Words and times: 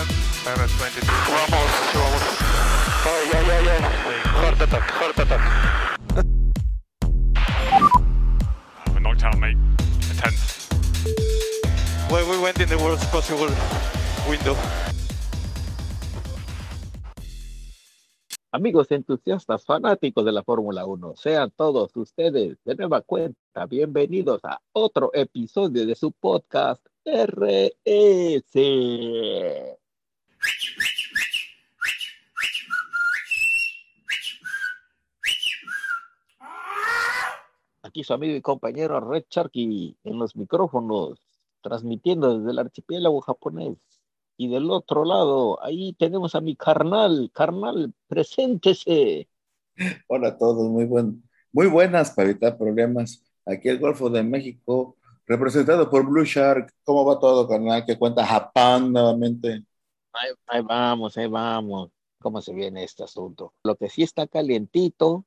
10, 0.00 0.08
minus 0.46 0.72
22. 0.78 1.04
Vamos, 1.28 1.68
vamos. 1.92 2.22
Ay, 3.04 3.26
ay, 3.34 3.46
ay, 3.50 3.66
ay. 3.68 3.82
Heart 4.40 4.60
attack, 4.62 4.90
heart 4.92 5.18
attack. 5.18 5.42
We're 8.94 9.00
knocked 9.00 9.24
out, 9.24 9.38
mate. 9.38 9.58
A 10.10 10.14
10. 10.14 10.32
Well, 12.10 12.26
we 12.30 12.38
went 12.42 12.60
in 12.60 12.68
the 12.70 12.78
worst 12.78 13.10
possible 13.10 13.50
window. 14.26 14.56
Amigos 18.52 18.90
entusiastas, 18.90 19.64
fanáticos 19.66 20.24
de 20.24 20.32
la 20.32 20.42
Fórmula 20.42 20.86
1, 20.86 21.14
sean 21.16 21.52
todos 21.54 21.94
ustedes 21.94 22.56
de 22.64 22.74
nueva 22.74 23.02
cuenta 23.02 23.66
bienvenidos 23.68 24.40
a 24.44 24.60
otro 24.72 25.10
episodio 25.12 25.86
de 25.86 25.94
su 25.94 26.10
podcast 26.12 26.84
RS. 27.04 28.56
Aquí 37.90 38.04
su 38.04 38.14
amigo 38.14 38.36
y 38.36 38.40
compañero 38.40 39.00
Red 39.00 39.24
Sharky 39.28 39.96
en 40.04 40.16
los 40.16 40.36
micrófonos, 40.36 41.18
transmitiendo 41.60 42.38
desde 42.38 42.52
el 42.52 42.60
archipiélago 42.60 43.20
japonés. 43.20 43.78
Y 44.36 44.46
del 44.46 44.70
otro 44.70 45.04
lado, 45.04 45.60
ahí 45.60 45.92
tenemos 45.94 46.36
a 46.36 46.40
mi 46.40 46.54
carnal. 46.54 47.32
Carnal, 47.34 47.92
preséntese. 48.06 49.28
Hola 50.06 50.28
a 50.28 50.38
todos, 50.38 50.68
muy, 50.68 50.84
buen, 50.84 51.28
muy 51.50 51.66
buenas 51.66 52.12
para 52.12 52.30
evitar 52.30 52.56
problemas. 52.56 53.24
Aquí 53.44 53.68
el 53.68 53.80
Golfo 53.80 54.08
de 54.08 54.22
México, 54.22 54.96
representado 55.26 55.90
por 55.90 56.06
Blue 56.06 56.24
Shark. 56.24 56.72
¿Cómo 56.84 57.04
va 57.04 57.18
todo, 57.18 57.48
carnal? 57.48 57.84
Que 57.84 57.98
cuenta 57.98 58.24
Japón 58.24 58.92
nuevamente. 58.92 59.64
Ahí, 60.12 60.30
ahí 60.46 60.62
vamos, 60.62 61.18
ahí 61.18 61.26
vamos. 61.26 61.90
¿Cómo 62.20 62.40
se 62.40 62.54
viene 62.54 62.84
este 62.84 63.02
asunto? 63.02 63.52
Lo 63.64 63.74
que 63.74 63.88
sí 63.88 64.04
está 64.04 64.28
calientito, 64.28 65.24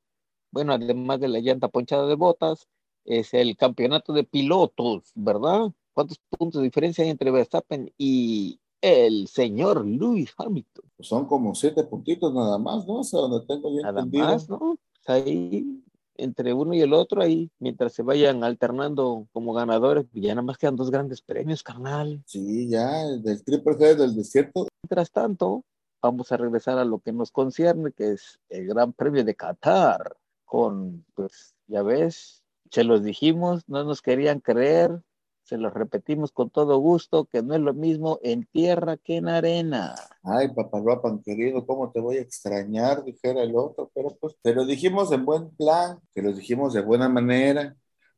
bueno, 0.54 0.72
además 0.72 1.18
de 1.18 1.26
la 1.26 1.40
llanta 1.40 1.66
ponchada 1.66 2.06
de 2.06 2.14
botas, 2.14 2.68
es 3.04 3.34
el 3.34 3.56
campeonato 3.56 4.12
de 4.12 4.22
pilotos, 4.22 5.10
¿verdad? 5.16 5.72
¿Cuántos 5.92 6.20
puntos 6.30 6.60
de 6.60 6.66
diferencia 6.68 7.02
hay 7.02 7.10
entre 7.10 7.32
Verstappen 7.32 7.92
y 7.98 8.60
el 8.80 9.26
señor 9.26 9.84
Lewis 9.84 10.32
Hamilton? 10.38 10.84
Son 11.00 11.26
como 11.26 11.56
siete 11.56 11.82
puntitos 11.82 12.32
nada 12.32 12.56
más, 12.58 12.86
¿no? 12.86 13.00
O 13.00 13.04
sea, 13.04 13.20
donde 13.20 13.44
tengo 13.46 13.68
bien 13.70 13.82
Nada 13.82 14.00
entendido. 14.02 14.24
más, 14.26 14.48
¿no? 14.48 14.76
Ahí, 15.06 15.82
entre 16.16 16.54
uno 16.54 16.72
y 16.72 16.82
el 16.82 16.92
otro, 16.92 17.20
ahí, 17.20 17.50
mientras 17.58 17.92
se 17.92 18.02
vayan 18.04 18.44
alternando 18.44 19.26
como 19.32 19.54
ganadores, 19.54 20.06
ya 20.12 20.36
nada 20.36 20.42
más 20.42 20.56
quedan 20.56 20.76
dos 20.76 20.90
grandes 20.90 21.20
premios, 21.20 21.64
carnal. 21.64 22.22
Sí, 22.26 22.68
ya, 22.68 23.04
del 23.08 23.42
Triple 23.42 23.74
G 23.74 23.96
del 23.96 24.14
desierto. 24.14 24.68
Mientras 24.84 25.10
tanto, 25.10 25.64
vamos 26.00 26.30
a 26.30 26.36
regresar 26.36 26.78
a 26.78 26.84
lo 26.84 27.00
que 27.00 27.12
nos 27.12 27.32
concierne, 27.32 27.90
que 27.90 28.12
es 28.12 28.38
el 28.48 28.68
Gran 28.68 28.92
Premio 28.92 29.24
de 29.24 29.34
Qatar, 29.34 30.16
con, 30.54 31.04
pues, 31.16 31.56
ya 31.66 31.82
ves, 31.82 32.44
se 32.70 32.84
los 32.84 33.02
dijimos, 33.02 33.64
no 33.66 33.82
nos 33.82 34.02
querían 34.02 34.38
creer, 34.38 35.02
se 35.42 35.58
los 35.58 35.74
repetimos 35.74 36.30
con 36.30 36.48
todo 36.48 36.78
gusto, 36.78 37.24
que 37.24 37.42
no 37.42 37.56
es 37.56 37.60
lo 37.60 37.74
mismo 37.74 38.20
en 38.22 38.46
tierra 38.46 38.96
que 38.96 39.16
en 39.16 39.28
arena. 39.28 39.96
Ay, 40.22 40.54
papaloapan 40.54 41.24
querido, 41.24 41.66
¿cómo 41.66 41.90
te 41.90 41.98
voy 41.98 42.18
a 42.18 42.20
extrañar? 42.20 43.02
Dijera 43.02 43.42
el 43.42 43.56
otro, 43.56 43.90
pero 43.92 44.16
pues 44.20 44.36
te 44.42 44.54
lo 44.54 44.64
dijimos 44.64 45.10
en 45.10 45.24
buen 45.24 45.50
plan, 45.56 45.98
te 46.12 46.22
lo 46.22 46.32
dijimos 46.32 46.72
de 46.72 46.82
buena 46.82 47.08
manera, 47.08 47.74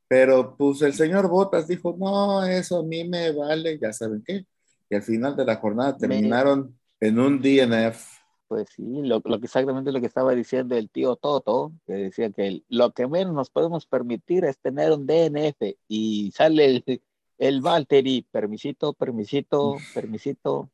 pero 0.07 0.59
pues 0.59 0.83
el 0.83 0.93
señor 0.93 1.31
Botas 1.31 1.67
dijo, 1.67 1.97
no, 1.99 2.45
eso 2.45 2.81
a 2.81 2.83
mí 2.83 3.09
me 3.09 3.33
vale, 3.33 3.79
ya 3.79 3.95
saben 3.95 4.23
qué. 4.23 4.45
Y 4.91 4.95
al 4.95 5.03
final 5.03 5.35
de 5.37 5.47
la 5.47 5.57
jornada 5.57 5.97
terminaron 5.97 6.79
en 7.01 7.19
un 7.19 7.41
DNF. 7.41 8.16
Pues 8.49 8.69
sí, 8.71 8.85
lo, 9.03 9.21
lo 9.25 9.41
que 9.41 9.47
exactamente 9.47 9.91
lo 9.91 10.01
que 10.01 10.07
estaba 10.07 10.33
diciendo 10.35 10.77
el 10.77 10.89
tío 10.89 11.17
Toto, 11.17 11.73
que 11.87 11.95
decía 11.95 12.31
que 12.31 12.47
el- 12.47 12.65
lo 12.69 12.93
que 12.93 13.09
menos 13.09 13.35
nos 13.35 13.51
podemos 13.51 13.87
permitir 13.87 14.45
es 14.45 14.57
tener 14.59 14.93
un 14.93 15.07
DNF 15.07 15.77
y 15.89 16.31
sale 16.33 16.65
el, 16.87 17.03
el 17.39 17.61
Valtteri, 17.61 18.23
permisito, 18.31 18.93
permisito, 18.93 19.79
permisito, 19.93 20.71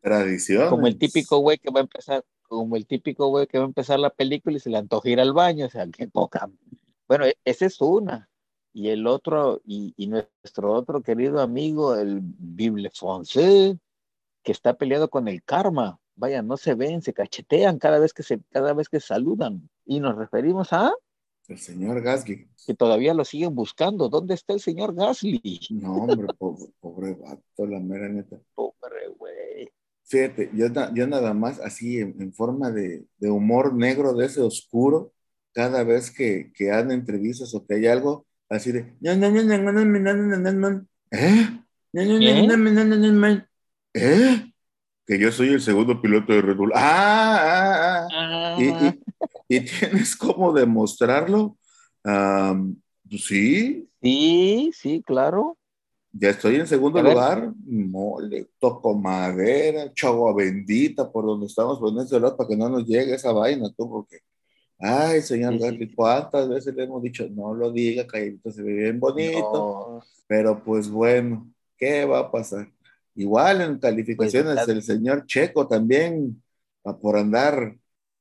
Tradición. 0.00 0.70
como 0.70 0.86
el 0.86 0.96
típico 0.98 1.38
güey 1.38 1.58
que 1.58 1.70
va 1.70 1.80
a 1.80 1.82
empezar, 1.82 2.24
como 2.42 2.76
el 2.76 2.86
típico 2.86 3.28
güey 3.28 3.46
que 3.46 3.58
va 3.58 3.64
a 3.64 3.68
empezar 3.68 3.98
la 3.98 4.10
película 4.10 4.56
y 4.56 4.60
se 4.60 4.70
le 4.70 4.78
antoja 4.78 5.08
ir 5.10 5.20
al 5.20 5.32
baño, 5.32 5.66
o 5.66 5.70
sea, 5.70 5.86
qué 5.88 6.08
poca. 6.08 6.48
Bueno, 7.08 7.26
e- 7.26 7.36
esa 7.44 7.66
es 7.66 7.80
una. 7.80 8.28
Y 8.72 8.88
el 8.88 9.06
otro, 9.08 9.60
y, 9.64 9.92
y 9.96 10.06
nuestro 10.06 10.72
otro 10.72 11.02
querido 11.02 11.40
amigo, 11.40 11.96
el 11.96 12.20
Bible 12.22 12.90
Fonse, 12.94 13.76
que 14.42 14.52
está 14.52 14.74
peleado 14.74 15.10
con 15.10 15.26
el 15.28 15.42
karma 15.42 15.99
vaya, 16.20 16.42
no 16.42 16.56
se 16.56 16.74
ven, 16.74 17.02
se 17.02 17.12
cachetean 17.12 17.78
cada 17.78 17.98
vez 17.98 18.14
que 18.14 18.22
se, 18.22 18.40
cada 18.50 18.72
vez 18.74 18.88
que 18.88 19.00
saludan. 19.00 19.68
Y 19.84 19.98
nos 19.98 20.16
referimos 20.16 20.72
a 20.72 20.92
el 21.50 21.58
señor 21.58 22.00
Gasly. 22.00 22.48
Que 22.64 22.74
todavía 22.74 23.12
lo 23.12 23.24
siguen 23.24 23.56
buscando. 23.56 24.08
¿Dónde 24.08 24.34
está 24.34 24.52
el 24.52 24.60
señor 24.60 24.94
Gasly? 24.94 25.60
No, 25.70 25.96
hombre, 25.96 26.28
pobre, 26.38 26.66
pobre 26.78 27.14
vato, 27.14 27.66
la 27.66 27.80
mera 27.80 28.08
neta. 28.08 28.36
Pobre 28.54 29.08
güey. 29.18 29.68
Fíjate, 30.04 30.50
yo, 30.54 30.66
yo, 30.94 31.06
nada 31.08 31.34
más 31.34 31.58
así 31.58 31.98
en, 31.98 32.32
forma 32.32 32.70
de, 32.70 33.04
humor 33.20 33.74
negro 33.74 34.12
de 34.12 34.26
ese 34.26 34.40
oscuro, 34.40 35.12
cada 35.52 35.82
vez 35.82 36.10
que, 36.12 36.52
que 36.54 36.70
han 36.70 36.92
entrevistas 36.92 37.52
o 37.54 37.66
que 37.66 37.74
hay 37.74 37.86
algo, 37.86 38.26
así 38.48 38.70
de 38.70 38.94
¿Eh? 41.10 41.48
¿Eh? 43.94 44.49
Que 45.10 45.18
yo 45.18 45.32
soy 45.32 45.48
el 45.48 45.60
segundo 45.60 46.00
piloto 46.00 46.32
de 46.32 46.40
Red 46.40 46.56
Bull. 46.56 46.70
Ah, 46.72 48.06
ah, 48.08 48.08
ah. 48.12 48.56
Y, 48.62 48.68
Ah, 48.68 48.94
y- 49.48 49.56
y 49.56 49.60
tienes 49.64 50.14
cómo 50.14 50.52
demostrarlo. 50.52 51.56
Pues 52.04 53.24
sí, 53.24 53.88
sí, 54.00 54.70
sí, 54.72 55.02
claro. 55.04 55.58
ya 56.12 56.30
estoy 56.30 56.54
en 56.56 56.68
segundo 56.68 57.02
lugar. 57.02 57.52
Mole, 57.66 58.50
toco 58.60 58.94
madera, 58.94 59.92
chagua 59.92 60.32
bendita 60.32 61.10
por 61.10 61.24
donde 61.26 61.46
estamos 61.46 61.80
poniendo 61.80 62.04
ese 62.04 62.20
lado 62.20 62.36
para 62.36 62.48
que 62.48 62.56
no 62.56 62.68
nos 62.68 62.86
llegue 62.86 63.12
esa 63.16 63.32
vaina, 63.32 63.68
tú, 63.76 63.90
porque. 63.90 64.18
Ay, 64.78 65.22
señor. 65.22 65.58
Gasly, 65.58 65.92
¿cuántas 65.92 66.48
veces 66.48 66.72
le 66.76 66.84
hemos 66.84 67.02
dicho? 67.02 67.28
No 67.28 67.52
lo 67.52 67.72
diga, 67.72 68.06
calladito, 68.06 68.52
se 68.52 68.62
ve 68.62 68.74
bien 68.74 69.00
bonito. 69.00 69.40
No, 69.42 70.00
Pero 70.28 70.62
pues 70.62 70.88
bueno, 70.88 71.50
¿qué 71.76 72.04
va 72.04 72.20
a 72.20 72.30
pasar? 72.30 72.70
Igual 73.20 73.60
en 73.60 73.78
calificaciones 73.78 74.54
Pues, 74.64 74.68
el 74.68 74.82
señor 74.82 75.26
Checo 75.26 75.68
también, 75.68 76.42
a 76.84 76.96
por 76.98 77.16
andar, 77.18 77.76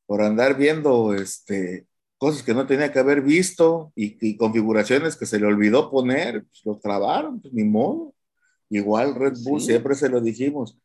por 0.05 0.21
andar 0.21 0.57
viendo 0.57 1.13
este, 1.13 1.87
cosas 2.17 2.43
que 2.43 2.53
no 2.53 2.67
tenía 2.67 2.91
que 2.91 2.99
haber 2.99 3.21
visto 3.21 3.91
y, 3.95 4.17
y 4.27 4.35
configuraciones 4.37 5.15
que 5.15 5.25
se 5.25 5.39
le 5.39 5.45
olvidó 5.47 5.89
poner, 5.89 6.43
pues 6.45 6.61
lo 6.65 6.77
trabaron, 6.79 7.39
pues 7.41 7.53
ni 7.53 7.63
modo. 7.63 8.13
Igual 8.69 9.15
Red 9.15 9.35
Bull, 9.43 9.61
Sí. 9.61 9.67
siempre 9.67 9.95
se 9.95 10.09
lo 10.09 10.21
dijimos, 10.21 10.77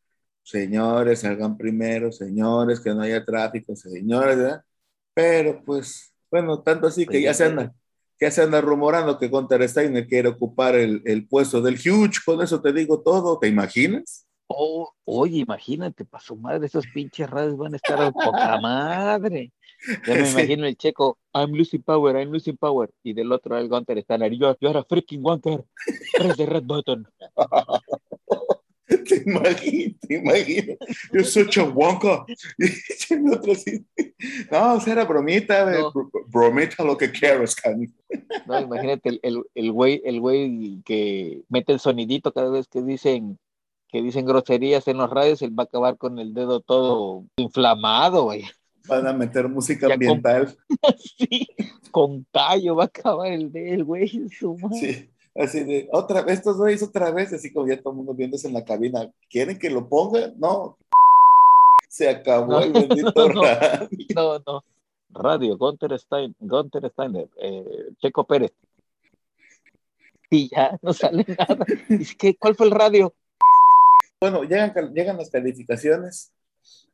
señores, 0.43 1.19
salgan 1.21 1.57
primero, 1.57 2.11
señores, 2.11 2.79
que 2.79 2.91
no 2.95 3.01
haya 3.01 3.23
tráfico, 3.25 3.75
señores, 3.75 4.37
¿verdad? 4.37 4.61
Pero 5.13 5.63
pues, 5.65 6.13
bueno, 6.31 6.61
tanto 6.63 6.87
así 6.87 7.05
que 7.05 7.07
Pues 7.07 7.23
ya 7.23 7.33
se 7.33 7.49
sé. 7.49 7.71
Ya 8.19 8.31
se 8.31 8.41
anda 8.43 8.61
rumorando 8.61 9.17
que 9.17 9.27
Gunter 9.27 9.67
Steiner 9.67 10.07
quiere 10.07 10.29
ocupar 10.29 10.75
el, 10.75 11.01
el 11.05 11.27
puesto 11.27 11.61
del 11.61 11.75
Huge, 11.75 12.19
con 12.25 12.41
eso 12.41 12.61
te 12.61 12.71
digo 12.73 13.01
todo, 13.01 13.37
¿te 13.39 13.47
imaginas? 13.47 14.25
Oh, 14.47 14.91
oye, 15.05 15.39
imagínate, 15.39 16.05
para 16.05 16.23
su 16.23 16.35
madre, 16.35 16.67
esos 16.67 16.85
pinches 16.93 17.29
radios 17.29 17.57
van 17.57 17.73
a 17.73 17.77
estar 17.77 17.99
a 17.99 18.11
poca 18.11 18.59
madre. 18.61 19.51
Ya 20.07 20.13
me 20.13 20.25
Sí. 20.25 20.31
imagino 20.31 20.65
el 20.67 20.77
checo, 20.77 21.17
I'm 21.33 21.51
losing 21.53 21.81
power, 21.81 22.15
I'm 22.15 22.31
losing 22.31 22.55
power. 22.57 22.91
Y 23.03 23.13
del 23.13 23.31
otro 23.31 23.57
el 23.57 23.67
Gunter 23.67 23.97
está 23.97 24.17
you, 24.27 24.55
you 24.59 24.69
are 24.69 24.79
a 24.79 24.83
freaking 24.83 25.21
Gunter. 25.21 25.63
Press 26.17 26.37
the 26.37 26.45
red 26.45 26.63
button. 26.63 27.07
Te 29.09 29.23
imagino, 29.25 29.95
te 30.07 30.15
imagino. 30.15 30.73
You're 31.13 31.23
such 31.23 31.57
a 31.57 31.63
wonka. 31.63 32.25
Y 32.57 33.13
el 33.13 33.33
otro 33.33 33.51
así, 33.53 33.85
No, 34.51 34.75
o 34.75 34.79
sea, 34.81 34.93
era 34.93 35.05
bromita, 35.05 35.69
No. 35.71 35.91
bromita 36.27 36.83
lo 36.83 36.97
que 36.97 37.11
quieras, 37.11 37.55
cani. 37.55 37.87
No, 38.47 38.59
imagínate 38.59 39.09
el, 39.09 39.19
el, 39.23 39.43
el 39.55 39.71
güey, 39.71 40.01
el 40.05 40.19
güey 40.19 40.81
que 40.85 41.43
mete 41.49 41.73
el 41.73 41.79
sonidito 41.79 42.31
cada 42.33 42.49
vez 42.49 42.67
que 42.67 42.81
dicen 42.81 43.37
que 43.89 44.01
dicen 44.01 44.25
groserías 44.25 44.87
en 44.89 44.97
los 44.97 45.09
radios, 45.09 45.41
él 45.41 45.57
va 45.57 45.63
a 45.63 45.65
acabar 45.67 45.97
con 45.97 46.19
el 46.19 46.33
dedo 46.33 46.59
todo 46.59 47.23
inflamado, 47.37 48.23
güey. 48.23 48.43
Van 48.87 49.07
a 49.07 49.13
meter 49.13 49.47
música 49.47 49.93
ambiental. 49.93 50.55
Sí, 51.17 51.47
con 51.91 52.25
callo 52.33 52.75
va 52.75 52.83
a 52.83 52.87
acabar 52.87 53.31
el 53.31 53.51
de 53.51 53.73
él, 53.73 53.83
güey. 53.85 54.09
su 54.37 54.57
madre. 54.57 54.79
Sí, 54.79 55.09
así 55.35 55.63
de, 55.63 55.89
otra 55.91 56.21
vez, 56.21 56.39
estos 56.39 56.57
güeyes 56.57 56.83
otra 56.83 57.11
vez, 57.11 57.33
así 57.33 57.51
como 57.51 57.67
ya 57.67 57.79
todo 57.79 57.91
el 57.91 57.97
mundo 57.97 58.13
viéndose 58.13 58.47
en 58.47 58.53
la 58.53 58.65
cabina. 58.65 59.11
¿Quieren 59.29 59.59
que 59.59 59.69
lo 59.69 59.87
ponga? 59.87 60.31
No. 60.37 60.77
Se 61.89 62.09
acabó 62.09 62.53
No, 62.53 62.59
el 62.61 62.73
bendito 62.73 63.11
no, 63.33 63.43
radio. 63.43 63.89
No, 64.15 64.39
no. 64.45 64.63
Radio, 65.09 65.57
Gunter, 65.57 65.97
Stein, 65.97 66.35
Gunter 66.39 66.89
Steiner, 66.91 67.29
eh, 67.41 67.63
Checo 68.01 68.25
Pérez. 68.25 68.51
Y 70.29 70.49
ya 70.49 70.77
no 70.81 70.91
sale 70.91 71.25
nada. 71.27 71.65
¿Cuál 72.39 72.55
fue 72.55 72.65
el 72.65 72.71
radio? 72.71 73.13
Bueno, 74.19 74.43
llegan, 74.43 74.93
llegan 74.93 75.17
las 75.17 75.29
calificaciones 75.29 76.33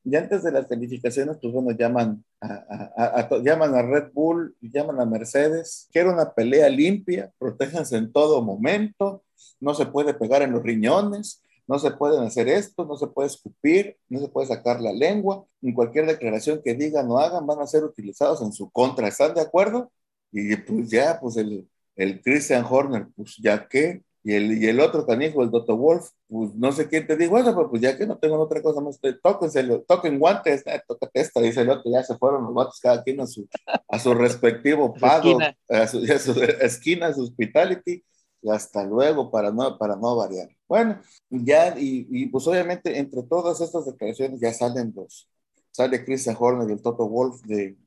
y 0.03 0.15
antes 0.15 0.43
de 0.43 0.51
las 0.51 0.67
calificaciones, 0.67 1.37
pues 1.41 1.53
bueno, 1.53 1.71
llaman 1.71 2.23
a, 2.41 3.29
llaman 3.43 3.75
a 3.75 3.81
Red 3.83 4.11
Bull, 4.13 4.55
llaman 4.61 4.99
a 4.99 5.05
Mercedes, 5.05 5.87
quiero 5.91 6.11
una 6.11 6.33
pelea 6.33 6.69
limpia, 6.69 7.31
protéjanse 7.37 7.97
en 7.97 8.11
todo 8.11 8.41
momento, 8.41 9.23
no 9.59 9.73
se 9.73 9.85
puede 9.85 10.13
pegar 10.13 10.41
en 10.41 10.51
los 10.51 10.63
riñones, 10.63 11.43
no 11.67 11.79
se 11.79 11.91
pueden 11.91 12.23
hacer 12.23 12.49
esto, 12.49 12.85
no 12.85 12.97
se 12.97 13.07
puede 13.07 13.27
escupir, 13.27 13.97
no 14.09 14.19
se 14.19 14.27
puede 14.27 14.47
sacar 14.47 14.81
la 14.81 14.91
lengua, 14.91 15.45
ni 15.61 15.73
cualquier 15.73 16.05
declaración 16.07 16.61
que 16.63 16.73
digan 16.73 17.09
o 17.09 17.19
hagan 17.19 17.45
van 17.45 17.61
a 17.61 17.67
ser 17.67 17.83
utilizados 17.83 18.41
en 18.41 18.51
su 18.51 18.69
contra. 18.71 19.07
¿Están 19.07 19.33
de 19.35 19.41
acuerdo? 19.41 19.91
Y 20.31 20.55
pues 20.57 20.89
ya, 20.89 21.19
pues 21.19 21.37
el, 21.37 21.69
el 21.95 22.21
Christian 22.21 22.65
Horner, 22.67 23.07
pues 23.15 23.37
ya 23.37 23.67
que, 23.67 24.01
y 24.23 24.33
el, 24.33 24.63
y 24.63 24.67
el 24.67 24.79
otro 24.79 25.05
canijo, 25.05 25.41
el 25.41 25.49
Dr. 25.49 25.75
Wolf, 25.75 26.09
pues 26.27 26.53
no 26.55 26.71
sé 26.71 26.87
quién 26.87 27.07
te 27.07 27.17
dijo 27.17 27.37
eso, 27.37 27.55
pero 27.55 27.69
pues 27.69 27.81
ya 27.81 27.97
que 27.97 28.05
no 28.05 28.17
tengo 28.19 28.39
otra 28.39 28.61
cosa 28.61 28.79
más, 28.79 28.99
tóquenselo, 29.23 29.81
toquen 29.81 30.19
guantes, 30.19 30.61
eh, 30.67 30.81
tócate 30.87 31.21
esta, 31.21 31.41
dice 31.41 31.61
el 31.61 31.69
otro, 31.69 31.91
ya 31.91 32.03
se 32.03 32.17
fueron 32.17 32.43
los 32.43 32.53
vatos 32.53 32.79
cada 32.79 33.03
quien 33.03 33.19
a 33.21 33.27
su, 33.27 33.47
a 33.87 33.99
su 33.99 34.13
respectivo 34.13 34.93
pago, 34.99 35.39
a 35.69 35.87
su, 35.87 36.03
a 36.03 36.19
su 36.19 36.41
esquina, 36.43 37.07
a 37.07 37.13
su 37.13 37.23
hospitality, 37.23 38.03
y 38.43 38.49
hasta 38.49 38.83
luego 38.83 39.31
para 39.31 39.51
no, 39.51 39.77
para 39.77 39.95
no 39.95 40.15
variar. 40.15 40.49
Bueno, 40.67 40.99
ya, 41.29 41.77
y, 41.77 42.07
y, 42.09 42.27
pues 42.27 42.47
obviamente 42.47 42.97
entre 42.97 43.23
todas 43.23 43.59
estas 43.61 43.85
declaraciones 43.85 44.39
ya 44.39 44.53
salen 44.53 44.93
los, 44.95 45.29
sale 45.71 46.03
Christian 46.05 46.35
Horner 46.39 46.69
y 46.69 46.73
el 46.73 46.81
Toto 46.81 47.07
Wolf 47.07 47.41
de, 47.41 47.77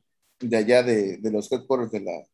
de 0.41 0.57
allá 0.57 0.83
de, 0.83 1.19
de 1.19 1.31
los 1.31 1.51
headquarters 1.51 1.93
de 1.93 2.01
la, 2.01 2.25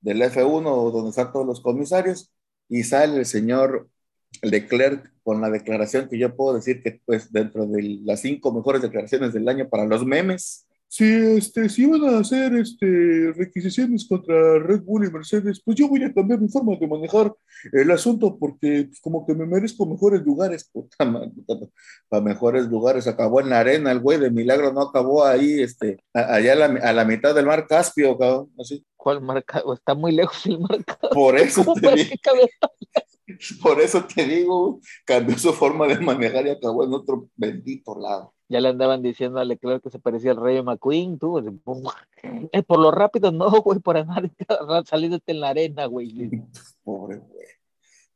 del 0.00 0.22
F1, 0.22 0.92
donde 0.92 1.10
están 1.10 1.32
todos 1.32 1.46
los 1.46 1.60
comisarios, 1.60 2.30
y 2.68 2.84
sale 2.84 3.18
el 3.18 3.26
señor 3.26 3.88
Leclerc 4.42 5.10
con 5.22 5.40
la 5.40 5.50
declaración 5.50 6.08
que 6.08 6.18
yo 6.18 6.36
puedo 6.36 6.54
decir 6.54 6.82
que 6.82 7.00
pues 7.04 7.32
dentro 7.32 7.66
de 7.66 8.00
las 8.04 8.20
cinco 8.20 8.52
mejores 8.52 8.82
declaraciones 8.82 9.32
del 9.32 9.48
año 9.48 9.68
para 9.68 9.86
los 9.86 10.04
memes, 10.04 10.67
si, 10.90 11.04
este, 11.36 11.68
si 11.68 11.84
van 11.84 12.02
a 12.04 12.18
hacer 12.18 12.54
este, 12.54 13.32
requisiciones 13.36 14.08
contra 14.08 14.58
Red 14.58 14.82
Bull 14.82 15.06
y 15.06 15.10
Mercedes, 15.10 15.60
pues 15.62 15.76
yo 15.76 15.86
voy 15.86 16.02
a 16.02 16.12
cambiar 16.14 16.40
mi 16.40 16.48
forma 16.48 16.76
de 16.76 16.88
manejar 16.88 17.34
el 17.72 17.90
asunto 17.90 18.38
porque 18.38 18.84
pues, 18.84 18.98
como 19.00 19.26
que 19.26 19.34
me 19.34 19.44
merezco 19.44 19.84
mejores 19.84 20.22
lugares, 20.22 20.64
puta 20.72 21.04
madre, 21.04 21.32
para 22.08 22.22
mejores 22.22 22.66
lugares. 22.68 23.06
Acabó 23.06 23.40
en 23.40 23.50
la 23.50 23.60
arena 23.60 23.92
el 23.92 24.00
güey 24.00 24.18
de 24.18 24.30
milagro, 24.30 24.72
no 24.72 24.80
acabó 24.80 25.26
ahí, 25.26 25.60
este, 25.60 26.02
allá 26.14 26.54
a 26.54 26.56
la, 26.56 26.64
a 26.66 26.92
la 26.94 27.04
mitad 27.04 27.34
del 27.34 27.46
mar 27.46 27.66
Caspio, 27.66 28.16
cabrón, 28.16 28.50
así. 28.58 28.82
¿Cuál 28.96 29.20
marca? 29.20 29.62
Está 29.74 29.94
muy 29.94 30.12
lejos 30.12 30.46
el 30.46 30.58
marcador. 30.58 31.10
Por 31.12 31.36
eso 31.36 31.74
te 31.74 31.94
digo, 31.94 32.10
por 33.62 33.80
eso 33.80 34.04
te 34.04 34.24
digo, 34.24 34.80
cambió 35.04 35.36
su 35.36 35.52
forma 35.52 35.86
de 35.86 36.00
manejar 36.00 36.46
y 36.46 36.50
acabó 36.50 36.84
en 36.84 36.94
otro 36.94 37.28
bendito 37.36 37.98
lado 38.00 38.32
ya 38.48 38.60
le 38.60 38.68
andaban 38.68 39.02
diciendo 39.02 39.38
a 39.38 39.44
Leclerc 39.44 39.82
que 39.82 39.90
se 39.90 39.98
parecía 39.98 40.30
al 40.30 40.40
Rey 40.40 40.62
McQueen, 40.62 41.18
tú, 41.18 41.38
eh, 41.38 42.62
por 42.62 42.78
lo 42.78 42.90
rápido, 42.90 43.30
no, 43.30 43.50
güey, 43.62 43.78
por 43.78 43.96
andar 43.96 44.30
saliéndote 44.86 45.32
en 45.32 45.40
la 45.40 45.50
arena, 45.50 45.86
güey. 45.86 46.30
Pobre 46.84 47.18
güey. 47.18 47.46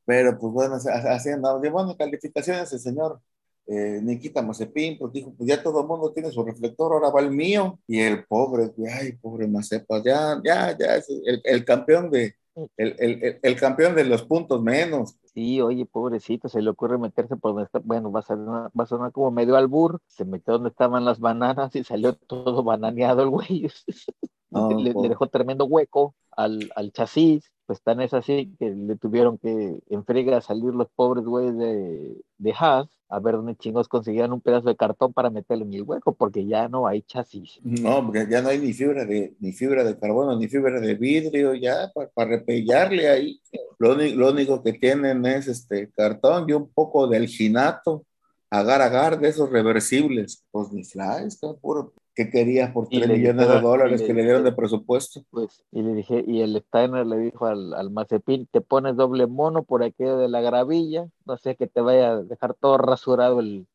Pero 0.04 0.36
pues 0.38 0.52
bueno, 0.52 0.74
así 0.74 1.28
andaba. 1.28 1.58
Bueno, 1.58 1.96
calificaciones 1.96 2.72
el 2.72 2.80
señor 2.80 3.20
eh, 3.66 4.00
Nikita 4.02 4.42
Mazepin, 4.42 4.98
pues 4.98 5.12
dijo, 5.12 5.32
pues 5.36 5.48
ya 5.48 5.62
todo 5.62 5.82
el 5.82 5.86
mundo 5.86 6.12
tiene 6.12 6.32
su 6.32 6.44
reflector, 6.44 6.92
ahora 6.92 7.10
va 7.10 7.20
el 7.20 7.30
mío. 7.30 7.78
Y 7.86 8.00
el 8.00 8.24
pobre, 8.24 8.66
güey, 8.76 8.92
ay, 8.92 9.12
pobre 9.12 9.46
Mazepa, 9.46 10.02
ya, 10.04 10.40
ya, 10.44 10.76
ya, 10.76 10.96
es 10.96 11.08
el, 11.24 11.40
el 11.44 11.64
campeón 11.64 12.10
de, 12.10 12.34
el, 12.76 12.96
el, 12.98 13.40
el, 13.42 13.56
campeón 13.56 13.94
de 13.94 14.04
los 14.04 14.22
puntos 14.22 14.62
menos. 14.62 15.16
Sí, 15.34 15.60
oye, 15.60 15.86
pobrecito, 15.86 16.48
se 16.48 16.60
le 16.60 16.70
ocurre 16.70 16.98
meterse 16.98 17.36
por 17.36 17.52
donde 17.52 17.64
está, 17.64 17.80
bueno, 17.82 18.12
va 18.12 18.20
a, 18.20 18.22
ser 18.22 18.36
va 18.38 18.70
a 18.74 18.86
sonar 18.86 19.12
como 19.12 19.30
medio 19.30 19.56
albur, 19.56 20.00
se 20.06 20.24
metió 20.24 20.54
donde 20.54 20.68
estaban 20.68 21.04
las 21.04 21.20
bananas 21.20 21.74
y 21.74 21.84
salió 21.84 22.14
todo 22.14 22.62
bananeado 22.62 23.22
el 23.22 23.30
güey. 23.30 23.68
le, 24.50 24.92
le, 24.92 25.08
dejó 25.08 25.28
tremendo 25.28 25.64
hueco 25.64 26.14
al, 26.30 26.70
al 26.76 26.92
chasis, 26.92 27.50
pues 27.72 27.80
tan 27.80 28.02
es 28.02 28.12
así 28.12 28.54
que 28.58 28.68
le 28.68 28.96
tuvieron 28.96 29.38
que 29.38 29.80
en 29.88 30.42
salir 30.42 30.74
los 30.74 30.90
pobres 30.90 31.24
güeyes 31.24 31.56
de, 31.56 32.20
de 32.36 32.52
Haas 32.52 32.86
a 33.08 33.18
ver 33.18 33.36
dónde 33.36 33.56
chingos 33.56 33.88
conseguían 33.88 34.30
un 34.30 34.42
pedazo 34.42 34.68
de 34.68 34.76
cartón 34.76 35.14
para 35.14 35.30
meterle 35.30 35.64
en 35.64 35.72
el 35.72 35.82
hueco, 35.84 36.14
porque 36.14 36.44
ya 36.44 36.68
no 36.68 36.86
hay 36.86 37.00
chasis. 37.00 37.60
No, 37.62 38.04
porque 38.04 38.26
ya 38.30 38.42
no 38.42 38.50
hay 38.50 38.58
ni 38.58 38.74
fibra 38.74 39.06
de, 39.06 39.34
ni 39.40 39.52
fibra 39.52 39.84
de 39.84 39.98
carbono, 39.98 40.38
ni 40.38 40.48
fibra 40.48 40.80
de 40.80 40.94
vidrio, 40.96 41.54
ya 41.54 41.90
para, 41.94 42.10
para 42.10 42.30
repellarle 42.32 43.08
ahí. 43.08 43.40
Lo, 43.78 43.94
lo, 43.94 44.30
único 44.30 44.62
que 44.62 44.74
tienen 44.74 45.24
es 45.24 45.48
este 45.48 45.90
cartón 45.92 46.44
y 46.46 46.52
un 46.52 46.70
poco 46.70 47.06
de 47.06 47.16
alginato, 47.16 48.04
agar 48.50 48.82
agar 48.82 49.18
de 49.18 49.30
esos 49.30 49.48
reversibles. 49.48 50.44
Pues 50.50 50.70
ni 50.72 50.84
flies, 50.84 51.40
puro, 51.62 51.94
¿Qué 52.14 52.28
quería 52.28 52.72
por 52.72 52.88
3 52.88 53.08
millones 53.08 53.48
de 53.48 53.60
dólares 53.60 54.02
que 54.02 54.12
le 54.12 54.22
dieron 54.22 54.44
de 54.44 54.52
presupuesto? 54.52 55.24
Pues, 55.30 55.64
y 55.72 55.82
le 55.82 55.94
dije, 55.94 56.22
y 56.26 56.42
el 56.42 56.62
Steiner 56.68 57.06
le 57.06 57.18
dijo 57.18 57.46
al, 57.46 57.72
al 57.72 57.90
Mazepin, 57.90 58.46
te 58.46 58.60
pones 58.60 58.96
doble 58.96 59.26
mono 59.26 59.62
por 59.62 59.82
aquello 59.82 60.18
de 60.18 60.28
la 60.28 60.42
gravilla, 60.42 61.08
no 61.24 61.38
sé 61.38 61.56
que 61.56 61.66
te 61.66 61.80
vaya 61.80 62.12
a 62.12 62.22
dejar 62.22 62.54
todo 62.54 62.76
rasurado 62.76 63.40
el 63.40 63.66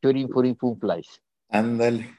Turing 0.00 0.28
Furin 0.28 0.56
Fun 0.56 0.78
Flies. 0.78 1.22
Ándale. 1.48 2.10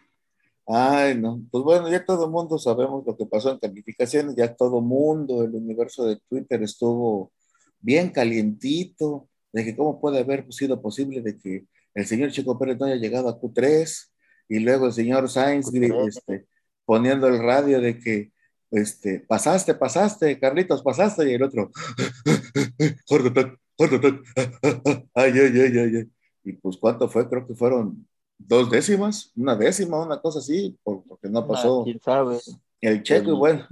Ay, 0.65 1.15
no. 1.17 1.41
Pues 1.49 1.63
bueno, 1.63 1.89
ya 1.89 2.03
todo 2.03 2.25
el 2.25 2.31
mundo 2.31 2.57
sabemos 2.57 3.05
lo 3.05 3.15
que 3.15 3.25
pasó 3.25 3.51
en 3.51 3.59
calificaciones, 3.59 4.35
ya 4.35 4.53
todo 4.53 4.79
el 4.79 4.85
mundo, 4.85 5.43
el 5.43 5.55
universo 5.55 6.05
de 6.05 6.19
Twitter 6.27 6.61
estuvo 6.63 7.31
bien 7.79 8.09
calientito, 8.09 9.29
de 9.53 9.63
que 9.63 9.75
cómo 9.77 10.01
puede 10.01 10.19
haber 10.19 10.51
sido 10.51 10.81
posible 10.81 11.21
de 11.21 11.37
que 11.37 11.65
el 11.93 12.05
señor 12.05 12.31
Chico 12.31 12.59
Pérez 12.59 12.77
no 12.77 12.85
haya 12.85 12.95
llegado 12.95 13.29
a 13.29 13.39
Q3, 13.39 14.09
y 14.47 14.59
luego 14.59 14.87
el 14.87 14.93
señor 14.93 15.29
Sainz 15.29 15.73
este, 15.73 16.47
poniendo 16.85 17.27
el 17.27 17.39
radio 17.39 17.81
de 17.81 17.99
que 17.99 18.31
este, 18.71 19.19
pasaste, 19.21 19.73
pasaste, 19.75 20.39
Carlitos, 20.39 20.81
pasaste, 20.81 21.29
y 21.29 21.33
el 21.33 21.43
otro, 21.43 21.71
ay, 25.13 25.31
ay, 25.31 25.59
ay, 25.59 25.77
ay, 25.77 25.95
ay. 25.95 26.11
Y 26.43 26.53
pues, 26.53 26.77
¿cuánto 26.77 27.07
fue? 27.09 27.29
Creo 27.29 27.45
que 27.45 27.55
fueron 27.55 28.07
dos 28.37 28.69
décimas, 28.69 29.31
una 29.35 29.55
décima, 29.55 30.03
una 30.03 30.19
cosa 30.19 30.39
así, 30.39 30.77
porque 30.83 31.29
no 31.29 31.45
pasó. 31.47 31.81
Ah, 31.81 31.83
¿Quién 31.83 31.99
sabe? 32.01 32.39
El 32.81 33.03
checo, 33.03 33.35
bueno. 33.35 33.65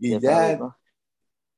Y 0.00 0.10
ya, 0.10 0.20
ya 0.20 0.76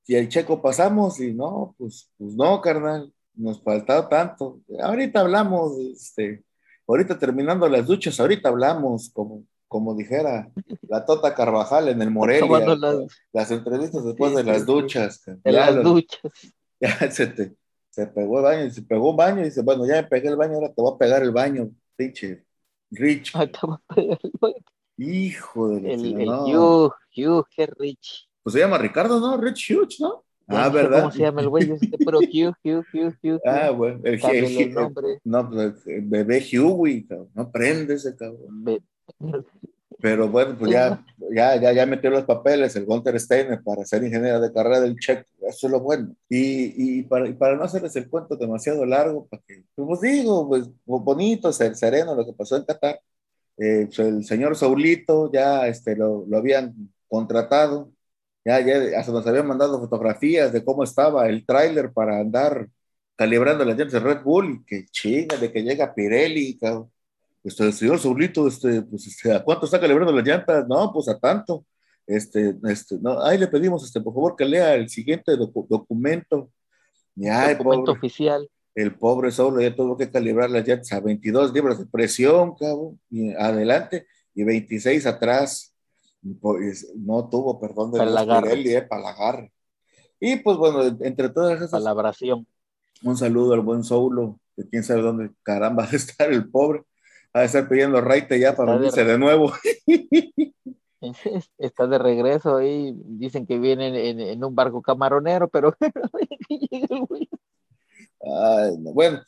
y 0.07 0.17
el 0.17 0.29
checo 0.29 0.61
pasamos, 0.61 1.19
y 1.21 1.33
no, 1.33 1.75
pues, 1.79 2.11
pues 2.19 2.35
no, 2.35 2.61
carnal 2.61 3.13
nos 3.35 3.63
faltaba 3.63 4.09
tanto. 4.09 4.61
Ahorita 4.81 5.21
hablamos, 5.21 5.79
este, 5.79 6.45
ahorita 6.87 7.19
terminando 7.19 7.69
las 7.69 7.87
duchas, 7.87 8.19
ahorita 8.21 8.49
hablamos, 8.49 9.11
como, 9.11 9.45
como 9.69 9.95
dijera 9.95 10.51
la 10.83 11.05
Tota 11.05 11.35
Carvajal 11.35 11.89
en 11.89 12.03
el 12.03 12.11
Morelia, 12.11 12.77
las, 13.33 13.51
entrevistas 13.51 14.05
después 14.05 14.35
de 14.35 14.45
las 14.45 14.67
duchas. 14.67 15.23
De 15.43 15.53
las 15.53 15.83
duchas. 15.83 16.21
Ya 16.81 17.11
se, 17.11 17.29
te, 17.29 17.55
se 17.89 18.07
pegó 18.09 18.39
el 18.39 18.45
baño, 18.45 18.71
se 18.71 18.83
pegó 18.83 19.11
un 19.11 19.17
baño 19.17 19.41
y 19.41 19.45
dice, 19.45 19.63
bueno, 19.63 19.87
ya 19.87 20.03
me 20.03 20.09
pegué 20.09 20.29
el 20.29 20.37
baño, 20.37 20.55
ahora 20.55 20.69
te 20.69 20.83
voy 20.83 20.93
a 20.93 20.99
pegar 20.99 21.23
el 21.23 21.31
baño, 21.31 21.71
pinche 21.97 22.45
Rich. 22.91 23.31
Ah, 23.35 23.47
te 23.47 23.59
voy 23.63 23.77
a 23.77 23.95
pegar 23.95 24.19
el 24.23 24.33
baño. 24.39 24.65
Hijo 24.97 25.69
de 25.69 25.81
la 25.81 25.93
El, 25.93 26.21
el 26.21 26.27
no. 26.27 26.45
Hugh, 26.45 26.93
Hugh, 27.17 27.47
qué 27.55 27.67
Rich. 27.79 28.29
Pues 28.43 28.53
se 28.53 28.59
llama 28.59 28.77
Ricardo, 28.77 29.21
¿no? 29.21 29.37
Rich 29.37 29.71
Hughes, 29.71 30.01
¿no? 30.01 30.24
Ah, 30.47 30.69
¿verdad? 30.69 31.01
¿Cómo 31.01 31.13
se 31.13 31.21
llama 31.21 31.41
el 31.41 31.49
güey? 31.49 31.71
Este, 31.71 31.97
pero 32.05 32.19
Hugh, 32.21 32.55
Hugh, 32.65 32.85
Hugh, 32.93 33.15
Hugh. 33.23 33.41
Ah, 33.45 33.71
bueno, 33.71 34.01
el, 34.05 34.15
el, 34.15 34.45
el, 34.45 34.59
el 34.59 35.21
No, 35.25 35.51
pues 35.51 35.75
bebé 35.85 36.39
Hughie, 36.39 37.07
cabrón. 37.07 37.31
No 37.35 37.51
prende 37.51 37.95
ese 37.95 38.15
cabrón. 38.15 38.65
Be 38.65 38.83
pero 40.05 40.29
bueno, 40.29 40.55
pues 40.59 40.71
ya, 40.71 41.03
ya, 41.35 41.57
ya, 41.57 41.73
ya 41.73 41.87
metió 41.87 42.11
los 42.11 42.25
papeles 42.25 42.77
el 42.77 42.85
Gunter 42.85 43.19
Steiner 43.19 43.63
para 43.63 43.87
ser 43.87 44.05
ingeniero 44.05 44.39
de 44.39 44.53
carrera 44.53 44.81
del 44.81 44.99
Checo. 44.99 45.25
Eso 45.49 45.67
es 45.67 45.71
lo 45.71 45.81
bueno. 45.81 46.15
Y, 46.29 46.99
y, 46.99 47.03
para, 47.05 47.27
y 47.27 47.33
para 47.33 47.57
no 47.57 47.65
hacerles 47.65 47.97
el 47.97 48.11
cuento 48.11 48.37
demasiado 48.37 48.85
largo, 48.85 49.27
para 49.27 49.43
que, 49.47 49.65
pues 49.75 50.03
digo, 50.03 50.47
pues 50.47 50.69
bonito, 50.85 51.51
ser, 51.55 51.75
sereno 51.75 52.15
lo 52.15 52.27
que 52.27 52.35
pasó 52.35 52.57
en 52.57 52.65
Qatar. 52.65 53.01
Eh, 53.57 53.87
pues 53.87 53.99
el 54.01 54.25
señor 54.25 54.57
Saulito 54.57 55.33
ya 55.33 55.69
este, 55.69 55.97
lo, 55.97 56.27
lo 56.29 56.37
habían 56.37 56.75
contratado 57.09 57.91
ya, 58.45 58.61
ya 58.61 58.99
hasta 58.99 59.13
nos 59.13 59.27
habían 59.27 59.47
mandado 59.47 59.81
fotografías 59.81 60.53
de 60.53 60.65
cómo 60.65 60.85
estaba 60.85 61.29
el 61.29 61.47
tráiler 61.47 61.93
para 61.93 62.19
andar 62.19 62.69
calibrando 63.17 63.65
las 63.65 63.77
llantas 63.77 63.93
de 63.93 64.01
Red 64.01 64.23
Bull 64.23 64.53
y 64.53 64.65
que 64.65 64.87
chinga 64.87 65.37
de 65.37 65.53
que 65.53 65.63
llega 65.63 65.95
Pirelli, 65.95 66.59
cabrón. 66.59 66.91
Este, 67.43 67.71
señor 67.73 67.99
Saulito, 67.99 68.49
este, 68.49 68.83
pues, 68.83 69.07
este, 69.07 69.33
¿a 69.33 69.43
cuánto 69.43 69.67
está 69.67 69.79
calibrando 69.79 70.13
las 70.13 70.27
llantas? 70.27 70.67
No, 70.67 70.91
pues 70.93 71.09
a 71.09 71.19
tanto. 71.19 71.65
Este, 72.07 72.55
este, 72.65 72.99
no, 73.01 73.23
ahí 73.23 73.39
le 73.39 73.49
pedimos, 73.49 73.85
este, 73.85 74.01
por 74.01 74.15
favor, 74.15 74.35
que 74.37 74.45
lea 74.45 74.75
el 74.75 74.89
siguiente 74.89 75.37
docu 75.37 75.67
documento. 75.69 76.51
Ya, 77.15 77.51
documento 77.51 77.85
pobre, 77.85 77.99
oficial. 77.99 78.49
El 78.75 78.95
pobre 78.95 79.31
Saulo 79.31 79.61
ya 79.61 79.75
tuvo 79.75 79.97
que 79.97 80.11
calibrar 80.11 80.51
las 80.51 80.67
llantas 80.67 80.93
a 80.93 81.01
22 81.01 81.53
libras 81.53 81.79
de 81.79 81.87
presión, 81.87 82.55
cabrón, 82.57 82.99
y 83.11 83.33
adelante, 83.35 84.07
y 84.35 84.43
26 84.43 85.07
atrás 85.07 85.74
pues, 86.41 86.93
no 86.97 87.29
tuvo 87.29 87.61
perdón 87.61 87.93
de 87.93 88.01
Pirelli, 88.01 88.75
eh, 88.75 88.83
para 88.83 89.03
la 89.03 89.51
Y 90.21 90.37
pues 90.37 90.57
bueno, 90.57 90.83
entre 91.01 91.29
todas 91.29 91.57
esas. 91.57 91.71
Palabración. 91.71 92.47
Un 93.03 93.17
saludo 93.17 93.55
al 93.55 93.61
buen 93.61 93.85
Soulo, 93.85 94.39
que 94.57 94.69
quién 94.69 94.83
sabe 94.83 95.03
dónde 95.03 95.31
caramba 95.43 95.85
va 95.85 95.91
a 95.91 95.97
estar 95.97 96.33
el 96.33 96.51
pobre. 96.51 96.85
Va 97.37 97.41
a 97.41 97.45
estar 97.45 97.69
pidiendo 97.69 98.01
raite 98.01 98.39
ya 98.39 98.55
para 98.55 98.73
Está 98.73 98.75
de 98.75 98.79
venirse 98.79 99.05
de 99.05 99.19
nuevo. 99.19 99.53
Está 101.59 101.87
de 101.87 101.99
regreso 101.99 102.57
ahí, 102.57 102.95
dicen 103.05 103.47
que 103.47 103.59
viene 103.59 104.09
en, 104.09 104.21
en 104.21 104.45
un 104.45 104.55
barco 104.55 104.81
camaronero, 104.81 105.49
pero. 105.49 105.77
Ay, 108.27 108.79
no. 108.79 108.93
Bueno, 108.93 109.21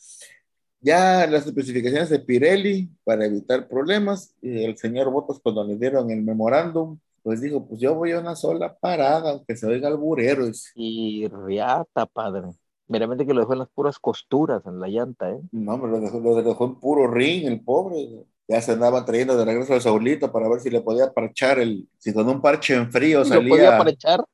ya 0.87 1.27
las 1.27 1.45
especificaciones 1.47 2.09
de 2.09 2.21
Pirelli 2.21 2.89
para 3.05 3.27
evitar 3.27 3.67
problemas, 3.69 4.33
y 4.41 4.65
el 4.65 4.79
señor 4.79 5.11
Botas 5.11 5.41
cuando 5.43 5.65
le 5.65 5.77
dieron 5.77 6.11
el 6.13 6.23
memorándum, 6.23 6.99
pues 7.23 7.41
dijo, 7.41 7.67
pues 7.67 7.81
yo 7.81 7.97
voy 7.97 8.13
a 8.13 8.21
una 8.21 8.37
sola 8.37 8.77
parada, 8.79 9.33
aunque 9.33 9.57
se 9.57 9.67
oiga 9.67 9.89
alburero. 9.89 10.47
Y, 10.77 11.25
Y 11.25 11.29
riata, 11.29 12.07
padre. 12.07 12.53
Meramente 12.87 13.27
que 13.27 13.35
lo 13.35 13.41
dejó 13.41 13.55
en 13.55 13.59
las 13.59 13.69
puras 13.69 13.99
costuras 13.99 14.63
en 14.65 14.79
la 14.79 14.87
llanta, 14.87 15.29
¿eh? 15.31 15.41
no, 15.51 15.77
me 15.77 15.89
lo 15.89 15.99
dejó, 15.99 16.21
lo 16.21 16.41
dejó 16.41 16.67
en 16.67 16.75
puro 16.77 17.09
ring, 17.09 17.45
el 17.47 17.61
pobre. 17.61 18.25
Ya 18.47 18.61
se 18.63 18.71
andaba 18.73 19.05
trayendo 19.05 19.37
de 19.37 19.45
regreso 19.45 19.75
al 19.75 19.81
Saulito 19.81 20.31
para 20.31 20.49
ver 20.49 20.61
si 20.61 20.71
le 20.71 20.81
podía 20.81 21.13
parchar 21.13 21.59
el, 21.59 21.89
si 21.99 22.15
con 22.15 22.29
un 22.29 22.41
parche 22.41 22.75
en 22.77 22.93
frío 22.93 23.25
Lo 23.25 23.25
podía 23.25 23.41
salía. 23.73 23.79
parchar. 23.79 24.25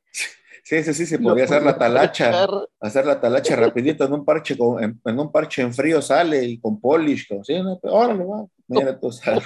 Sí, 0.62 0.82
sí, 0.84 0.94
sí, 0.94 1.06
se 1.06 1.18
podía 1.18 1.44
hacer 1.44 1.62
la 1.62 1.76
talacha. 1.78 2.48
hacer 2.80 3.06
la 3.06 3.20
talacha 3.20 3.56
rapidito 3.56 4.04
en 4.04 4.12
un 4.12 4.24
parche 4.24 4.56
con- 4.56 4.82
en, 4.82 5.00
en 5.04 5.18
un 5.20 5.30
parche 5.32 5.62
en 5.62 5.74
frío 5.74 6.00
sale 6.02 6.44
y 6.44 6.60
con 6.60 6.80
polish, 6.80 7.28
con, 7.28 7.44
sí, 7.44 7.60
no, 7.62 7.78
órale, 7.84 8.24
va. 8.24 8.46
Mira, 8.68 8.98
tú 8.98 9.10
sabes. 9.12 9.44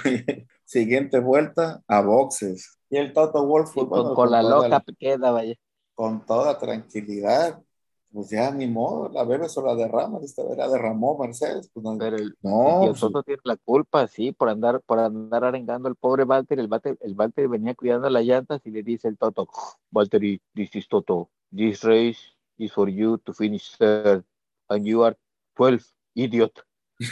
Siguiente 0.65 1.19
vuelta 1.19 1.81
a 1.87 2.01
boxes. 2.01 2.77
Y 2.89 2.97
el 2.97 3.13
Toto 3.13 3.45
Wolf, 3.45 3.71
Y 3.73 3.85
pues, 3.85 3.87
con, 3.91 4.03
bueno, 4.03 4.11
con 4.11 4.31
la 4.31 4.41
toda, 4.41 4.69
loca 4.69 4.83
queda, 4.99 5.31
vaya. 5.31 5.55
con 5.93 6.25
toda 6.25 6.57
tranquilidad, 6.57 7.61
pues 8.11 8.29
ya 8.29 8.51
ni 8.51 8.67
modo, 8.67 9.09
la 9.09 9.23
bebé 9.23 9.49
se 9.49 9.61
la 9.61 9.75
derrama, 9.75 10.19
esta 10.23 10.43
vez 10.43 10.57
la 10.57 10.67
derramó 10.67 11.17
Mercedes, 11.17 11.69
pues 11.73 11.83
no, 11.83 11.97
Pero 11.97 12.17
el, 12.17 12.35
no, 12.41 12.79
tío 12.81 12.89
pues, 12.91 13.01
Toto 13.01 13.23
tiene 13.23 13.41
la 13.43 13.57
culpa, 13.57 14.07
sí, 14.07 14.31
por 14.31 14.49
andar, 14.49 14.81
por 14.85 14.99
andar 14.99 15.43
arengando 15.43 15.87
al 15.87 15.95
pobre 15.95 16.23
Valtteri. 16.23 16.61
El 16.61 16.67
Valtteri, 16.67 16.97
el 17.01 17.15
Valtteri 17.15 17.47
venía 17.47 17.75
cuidando 17.75 18.09
las 18.09 18.23
llantas 18.23 18.61
y 18.65 18.71
le 18.71 18.83
dice 18.83 19.07
el 19.07 19.17
Toto, 19.17 19.47
Valtteri, 19.91 20.41
this 20.53 20.75
is 20.75 20.87
Toto. 20.87 21.29
This 21.55 21.83
race 21.83 22.19
is 22.57 22.71
for 22.71 22.89
you 22.89 23.17
to 23.19 23.33
finish 23.33 23.75
third. 23.77 24.23
And 24.69 24.85
you 24.85 25.03
are 25.03 25.15
12, 25.55 25.83
idiot. 26.15 26.51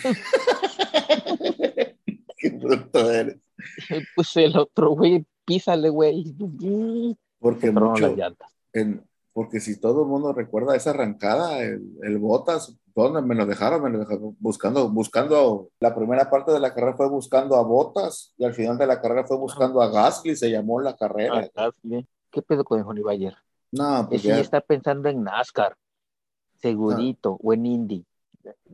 qué 2.38 2.50
bruto 2.50 3.12
eres. 3.12 3.38
Pues 4.16 4.36
el 4.36 4.58
otro, 4.58 4.90
güey, 4.92 5.25
písale, 5.46 5.90
güey. 5.90 6.36
Porque 7.40 7.72
mucho, 7.72 8.08
las 8.08 8.18
llantas. 8.18 8.52
en- 8.74 9.08
porque 9.36 9.60
si 9.60 9.77
todo 9.77 10.04
el 10.04 10.08
mundo 10.08 10.32
recuerda 10.32 10.77
esa 10.77 10.92
arrancada, 10.92 11.62
el, 11.62 11.84
el 12.04 12.20
Botas, 12.20 12.74
¿dónde 12.96 13.22
me 13.22 13.36
lo 13.36 13.46
dejaron? 13.46 13.84
Me 13.84 13.89
lo 13.89 14.00
dejaron 14.00 14.38
buscando, 14.39 14.89
buscando, 14.89 15.72
la 15.82 15.94
primera 15.94 16.30
parte 16.30 16.54
de 16.54 16.60
la 16.62 16.74
carrera 16.74 16.96
fue 16.96 17.10
buscando 17.10 17.58
a 17.58 17.62
Botas 17.63 18.34
y 18.38 18.46
al 18.46 18.54
final 18.54 18.77
de 18.77 18.88
la 18.88 19.01
carrera 19.01 19.25
fue 19.25 19.36
buscando 19.36 19.82
a 19.82 19.89
Gasly, 19.89 20.38
se 20.38 20.50
llamó 20.50 20.80
la 20.80 20.96
carrera. 20.96 21.51
Ah. 21.54 21.70
¿Qué 22.32 22.42
pedo 22.44 22.63
con 22.63 22.80
el 22.80 22.86
Honey 22.86 23.04
Bayer? 23.04 23.36
No, 23.74 24.08
pues 24.08 24.22
Ese 24.22 24.30
ya 24.30 24.39
está 24.39 24.62
pensando 24.62 25.10
en 25.10 25.22
NASCAR, 25.22 25.75
segurito, 26.62 27.38
o 27.44 27.51
en 27.51 27.65
Indy. 27.65 28.06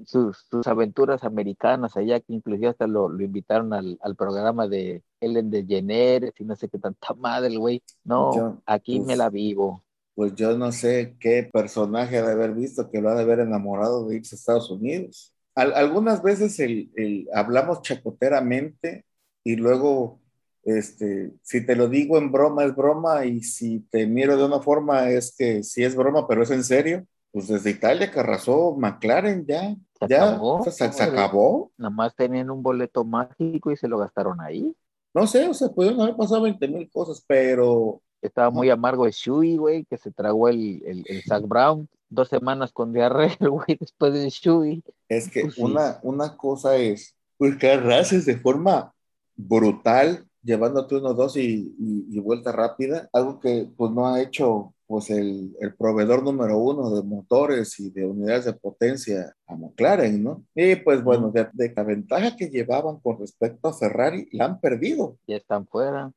Sus, 0.06 0.46
sus 0.48 0.68
aventuras 0.68 1.24
americanas 1.24 1.98
allá, 1.98 2.20
que 2.20 2.34
inclusive 2.34 2.68
hasta 2.68 2.86
lo, 2.86 3.10
lo 3.10 3.24
invitaron 3.24 3.74
al, 3.74 3.98
al 4.04 4.16
programa 4.16 4.68
de 4.68 5.02
Ellen 5.20 5.50
DeGeneres 5.50 6.34
y 6.40 6.44
no 6.44 6.56
sé 6.56 6.70
qué 6.70 6.78
tanta 6.78 7.16
madre, 7.16 7.58
güey. 7.58 7.82
No, 8.04 8.36
Yo, 8.36 8.58
aquí 8.68 8.98
pues, 8.98 9.08
me 9.08 9.16
la 9.16 9.32
vivo. 9.32 9.82
Pues 10.16 10.36
yo 10.36 10.58
no 10.58 10.72
sé 10.72 11.16
qué 11.20 11.50
personaje 11.52 12.18
ha 12.18 12.24
de 12.26 12.34
haber 12.34 12.54
visto 12.54 12.90
que 12.92 13.02
lo 13.02 13.10
ha 13.10 13.16
de 13.16 13.22
haber 13.24 13.40
enamorado 13.40 14.08
de 14.08 14.18
irse 14.18 14.36
a 14.36 14.38
Estados 14.38 14.70
Unidos. 14.72 15.34
Al- 15.56 15.74
algunas 15.74 16.22
veces 16.24 16.60
el, 16.60 16.92
el- 16.96 17.28
hablamos 17.34 17.82
chacoteramente 17.82 19.06
y 19.44 19.56
luego, 19.56 20.20
este, 20.64 21.32
si 21.42 21.66
te 21.66 21.76
lo 21.76 21.88
digo 21.88 22.18
en 22.18 22.32
broma 22.32 22.64
es 22.66 22.76
broma 22.76 23.26
y 23.26 23.42
si 23.44 23.80
te 23.90 24.06
miro 24.08 24.38
de 24.38 24.46
una 24.46 24.62
forma 24.62 25.10
es 25.10 25.36
que 25.38 25.64
sí 25.64 25.84
es 25.84 25.96
broma, 25.96 26.28
pero 26.28 26.44
es 26.44 26.52
en 26.52 26.64
serio. 26.64 27.06
Pues 27.32 27.48
desde 27.48 27.70
Italia 27.72 28.12
que 28.12 28.20
arrasó 28.20 28.76
McLaren 28.78 29.46
ya, 29.48 29.76
Se 30.00 30.06
ya, 30.06 30.26
acabó, 30.26 30.58
o 30.60 30.64
sea, 30.64 30.74
se, 30.74 30.92
se 30.94 31.04
madre. 31.04 31.18
acabó. 31.22 31.72
Nada 31.78 31.90
más 31.90 32.16
tenían 32.16 32.50
un 32.52 32.62
boleto 32.62 33.04
mágico 33.06 33.72
y 33.72 33.78
se 33.78 33.88
lo 33.88 33.98
gastaron 33.98 34.42
ahí. 34.42 34.76
No 35.14 35.28
sé, 35.28 35.48
o 35.48 35.54
sea, 35.54 35.70
pudieron 35.70 36.00
haber 36.02 36.16
pasado 36.16 36.42
20 36.44 36.68
mil 36.68 36.90
cosas, 36.90 37.24
pero 37.28 38.02
Estaba 38.22 38.50
muy 38.52 38.70
amargo 38.70 39.06
de 39.06 39.12
Shui, 39.12 39.58
güey, 39.58 39.86
que 39.86 39.98
se 39.98 40.12
tragó 40.12 40.48
el, 40.50 40.82
el, 40.86 41.04
el 41.08 41.24
Zach 41.24 41.44
Brown. 41.48 41.88
Dos 42.10 42.28
semanas 42.30 42.72
con 42.72 42.94
diarrea, 42.94 43.36
güey, 43.40 43.78
después 43.80 44.14
de 44.14 44.30
Shui. 44.30 44.84
Es 45.10 45.30
que 45.30 45.42
Pues 45.42 45.56
sí. 45.56 45.62
una, 45.64 46.00
una 46.04 46.38
cosa 46.38 46.76
es 46.78 47.16
pues 47.38 47.58
que 47.58 47.72
arrases 47.72 48.26
de 48.26 48.38
forma 48.38 48.94
brutal, 49.36 50.26
llevándote 50.44 50.96
uno, 50.96 51.14
dos 51.14 51.38
y, 51.38 51.76
y- 51.80 52.06
y 52.18 52.20
vuelta 52.20 52.52
rápida, 52.52 53.10
algo 53.14 53.40
que 53.40 53.68
pues 53.76 53.92
no 53.92 54.08
ha 54.08 54.22
hecho 54.22 54.74
pues 54.88 55.10
el, 55.10 55.56
el 55.62 55.74
proveedor 55.76 56.22
número 56.24 56.58
uno 56.58 56.94
de 56.94 57.02
motores 57.04 57.80
y 57.80 57.90
de 57.92 58.06
unidades 58.06 58.46
de 58.46 58.54
potencia 58.54 59.34
a 59.48 59.56
McLaren, 59.56 60.22
¿no? 60.22 60.44
Y 60.54 60.76
pues 60.76 61.02
bueno, 61.04 61.32
de, 61.32 61.48
de 61.54 61.74
la 61.74 61.84
ventaja 61.84 62.36
que 62.36 62.50
llevaban 62.50 63.00
con 63.00 63.18
respecto 63.20 63.70
a 63.70 63.74
Ferrari, 63.74 64.28
la 64.34 64.46
han 64.46 64.60
perdido. 64.60 65.18
Ya 65.28 65.38
están 65.38 65.66
fuera. 65.66 66.12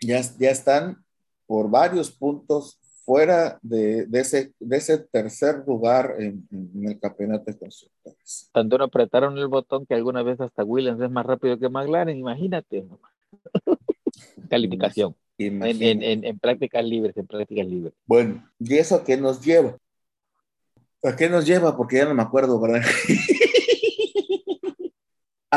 Ya, 0.00 0.20
ya 0.38 0.50
están 0.50 1.03
por 1.46 1.70
varios 1.70 2.10
puntos 2.10 2.78
fuera 3.04 3.58
de, 3.62 4.06
de 4.06 4.20
ese, 4.20 4.54
de 4.58 4.76
ese 4.76 4.98
tercer 4.98 5.62
lugar 5.66 6.14
en, 6.18 6.46
en 6.50 6.88
el 6.88 6.98
campeonato 6.98 7.44
de 7.46 7.58
constructores. 7.58 8.48
Tanto 8.52 8.78
no 8.78 8.84
apretaron 8.84 9.36
el 9.36 9.48
botón 9.48 9.84
que 9.86 9.94
alguna 9.94 10.22
vez 10.22 10.40
hasta 10.40 10.64
Williams 10.64 11.00
es 11.02 11.10
más 11.10 11.26
rápido 11.26 11.58
que 11.58 11.68
McLaren, 11.68 12.16
imagínate. 12.16 12.86
Calificación. 14.48 15.14
En, 15.36 15.62
en, 15.62 16.24
en 16.24 16.38
prácticas 16.38 16.84
libres, 16.84 17.16
en 17.16 17.26
prácticas 17.26 17.66
libres. 17.66 17.92
Bueno, 18.06 18.48
¿y 18.58 18.74
eso 18.76 18.94
a 18.94 19.04
qué 19.04 19.16
nos 19.16 19.44
lleva? 19.44 19.76
¿A 21.02 21.16
qué 21.16 21.28
nos 21.28 21.44
lleva? 21.44 21.76
Porque 21.76 21.96
ya 21.96 22.06
no 22.06 22.14
me 22.14 22.22
acuerdo, 22.22 22.58
¿verdad? 22.60 22.82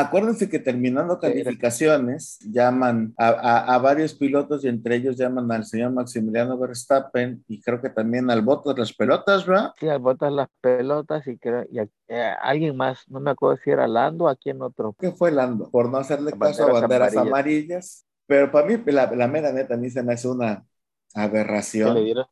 Acuérdense 0.00 0.48
que 0.48 0.58
terminando 0.60 1.18
calificaciones, 1.18 2.38
llaman 2.42 3.14
a, 3.18 3.28
a- 3.28 3.74
a 3.74 3.78
varios 3.78 4.14
pilotos 4.14 4.64
y 4.64 4.68
entre 4.68 4.96
ellos 4.96 5.16
llaman 5.16 5.50
al 5.50 5.64
señor 5.64 5.92
Maximiliano 5.92 6.58
Verstappen 6.58 7.44
y 7.48 7.60
creo 7.60 7.80
que 7.80 7.90
también 7.90 8.30
al 8.30 8.42
Bottas 8.42 8.78
las 8.78 8.92
pelotas, 8.92 9.46
¿verdad? 9.46 9.72
Sí, 9.80 9.86
botas 10.00 10.32
las 10.32 10.48
pelotas 10.60 11.26
y, 11.28 11.38
creo, 11.38 11.64
y 11.70 11.78
a- 11.78 11.88
eh, 12.08 12.34
alguien 12.42 12.76
más, 12.76 13.08
no 13.08 13.20
me 13.20 13.30
acuerdo 13.30 13.58
si 13.62 13.70
era 13.70 13.86
Lando 13.86 14.24
o 14.24 14.28
a 14.28 14.36
quién 14.36 14.60
otro. 14.62 14.96
¿Qué 14.98 15.12
fue 15.12 15.30
Lando? 15.30 15.70
Por 15.70 15.90
no 15.90 15.98
hacerle 15.98 16.32
caso 16.38 16.64
a 16.64 16.68
banderas 16.68 17.10
amarillas. 17.10 17.22
amarillas. 17.28 18.06
Pero 18.26 18.50
para 18.50 18.66
mí, 18.66 18.76
la, 18.86 19.10
la 19.14 19.28
mera 19.28 19.52
neta, 19.52 19.74
a 19.74 19.76
mí 19.76 19.90
se 19.90 20.02
me 20.02 20.12
hace 20.14 20.28
una 20.28 20.66
aberración. 21.14 21.94
le 21.94 22.02
dieron, 22.04 22.26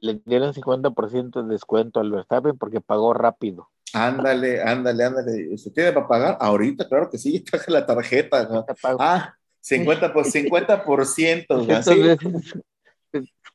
le 0.00 0.22
dieron 0.26 0.54
50% 0.54 1.42
de 1.42 1.50
descuento 1.52 2.00
al 2.00 2.10
Verstappen 2.12 2.58
porque 2.58 2.80
pagó 2.80 3.14
rápido. 3.14 3.70
Ándale, 3.94 4.62
ándale, 4.62 5.04
ándale. 5.04 5.54
¿Usted 5.54 5.72
tiene 5.72 5.92
para 5.92 6.08
pagar? 6.08 6.36
Ahorita, 6.40 6.88
claro 6.88 7.10
que 7.10 7.18
sí, 7.18 7.40
traje 7.44 7.70
la 7.70 7.84
tarjeta. 7.86 8.48
¿no? 8.48 8.64
Ah, 8.98 9.34
50 9.60 10.12
por 10.12 10.24
50 10.30 10.84
por 10.84 11.06
ciento, 11.06 11.66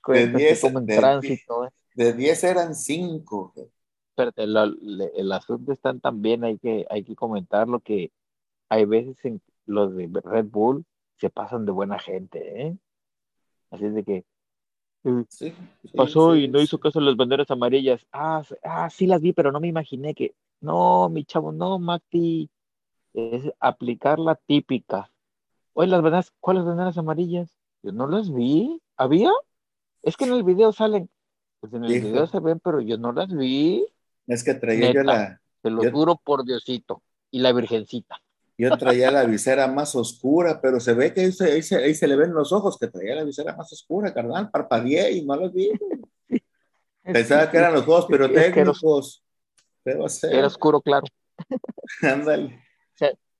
que 0.03 0.27
10, 0.27 0.61
como 0.61 0.79
en 0.79 0.85
de 0.85 0.95
tránsito. 0.95 1.65
¿eh? 1.65 1.69
De 1.95 2.13
10 2.13 2.43
eran 2.43 2.75
5. 2.75 3.53
Pero 4.15 4.31
el, 4.35 4.57
el- 4.57 5.11
el 5.15 5.31
asunto 5.31 5.71
está 5.71 5.93
también, 5.97 6.43
hay 6.43 6.57
que, 6.57 6.85
hay 6.89 7.03
que 7.03 7.15
comentarlo, 7.15 7.79
que 7.79 8.11
hay 8.69 8.85
veces 8.85 9.23
en 9.25 9.41
los 9.65 9.95
de 9.95 10.09
Red 10.23 10.45
Bull 10.45 10.85
se 11.17 11.29
pasan 11.29 11.65
de 11.65 11.71
buena 11.71 11.99
gente, 11.99 12.61
¿eh? 12.67 12.77
Así 13.71 13.85
es 13.85 13.93
de 13.93 14.03
que 14.03 14.23
eh, 15.07 15.25
Sí, 15.29 15.53
sí, 15.83 15.97
pasó 15.97 16.33
sí, 16.35 16.43
y 16.43 16.47
no 16.47 16.61
hizo 16.61 16.79
caso 16.79 16.99
a 16.99 17.01
las 17.01 17.15
banderas 17.15 17.49
amarillas. 17.51 18.05
Ah, 18.11 18.43
ah, 18.63 18.89
sí 18.89 19.07
las 19.07 19.21
vi, 19.21 19.33
pero 19.33 19.51
no 19.51 19.59
me 19.59 19.67
imaginé 19.67 20.13
que. 20.13 20.35
No, 20.61 21.09
mi 21.09 21.23
chavo, 21.25 21.51
no, 21.51 21.79
Mati. 21.79 22.49
Es 23.13 23.43
aplicar 23.59 24.19
la 24.19 24.35
típica. 24.35 25.11
Oye, 25.73 25.89
las 25.89 26.01
banderas, 26.01 26.33
¿cuáles 26.39 26.65
banderas 26.65 26.97
amarillas? 26.97 27.49
Yo 27.83 27.91
no 27.91 28.07
las 28.07 28.31
vi. 28.33 28.81
¿Había? 28.95 29.31
Es 30.03 30.17
que 30.17 30.25
en 30.25 30.33
el 30.33 30.43
video 30.43 30.71
salen. 30.73 31.09
Pues 31.59 31.73
en 31.73 31.83
el 31.85 31.91
Hijo. 31.95 32.07
video 32.07 32.27
se 32.27 32.39
ven, 32.39 32.59
pero 32.59 32.81
yo 32.81 32.97
no 32.97 33.11
las 33.11 33.29
vi. 33.35 33.85
Es 34.27 34.43
que 34.43 34.53
traía 34.53 34.91
yo 34.93 35.03
la, 35.03 35.39
Te 35.61 35.69
lo 35.71 35.83
Yo- 35.83 35.91
juro 35.91 36.15
por 36.23 36.43
Diosito. 36.45 37.01
Y 37.31 37.39
la 37.39 37.51
Virgencita. 37.53 38.21
Yo 38.57 38.77
traía 38.77 39.11
la 39.11 39.23
visera 39.25 39.67
más 39.67 39.95
oscura, 39.95 40.59
pero 40.61 40.79
se 40.79 40.93
ve 40.93 41.13
que 41.13 41.21
ahí 41.21 41.31
se, 41.31 41.51
ahí 41.51 41.61
se, 41.61 41.75
ahí 41.75 41.93
se 41.93 42.07
le 42.07 42.15
ven 42.15 42.33
los 42.33 42.51
ojos, 42.51 42.77
que 42.79 42.87
traía 42.87 43.15
la 43.15 43.23
visera 43.23 43.55
más 43.55 43.71
oscura, 43.71 44.13
carnal. 44.13 44.49
Parpadeé 44.49 45.11
y 45.11 45.25
no 45.25 45.35
los 45.35 45.53
vi. 45.53 45.71
Pensaba 47.03 47.49
que 47.49 47.57
eran 47.57 47.73
los 47.73 47.85
juegos 47.85 48.07
pirotécnicos. 48.07 49.23
Pero 49.83 50.03
o 50.03 50.09
sea, 50.09 50.31
era 50.31 50.47
oscuro, 50.47 50.81
claro. 50.81 51.05
ándale. 52.01 52.63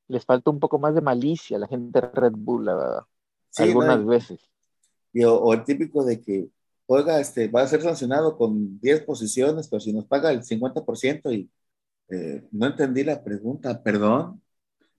Les 0.10 0.24
falta 0.24 0.50
un 0.52 0.60
poco 0.60 0.80
más 0.80 0.96
de 0.96 1.02
malicia 1.02 1.58
a 1.58 1.60
la 1.60 1.68
gente 1.68 2.00
de 2.00 2.08
Red 2.08 2.34
Bull, 2.38 2.66
la 2.66 2.76
verdad. 2.76 3.02
Sí, 3.50 3.64
Algunas 3.64 4.00
no, 4.00 4.06
veces. 4.06 4.40
y 5.12 5.24
o, 5.24 5.36
o 5.36 5.54
el 5.54 5.64
típico 5.66 6.06
de 6.06 6.22
que, 6.22 6.48
oiga, 6.86 7.20
este, 7.20 7.50
va 7.50 7.64
a 7.64 7.68
ser 7.68 7.82
sancionado 7.82 8.38
con 8.38 8.80
10 8.80 9.04
posiciones, 9.04 9.68
pero 9.68 9.82
si 9.82 9.92
nos 9.92 10.06
paga 10.06 10.32
el 10.32 10.44
50% 10.44 11.34
y 11.34 11.50
eh, 12.10 12.48
no 12.52 12.68
entendí 12.68 13.04
la 13.04 13.22
pregunta, 13.22 13.84
perdón. 13.84 14.42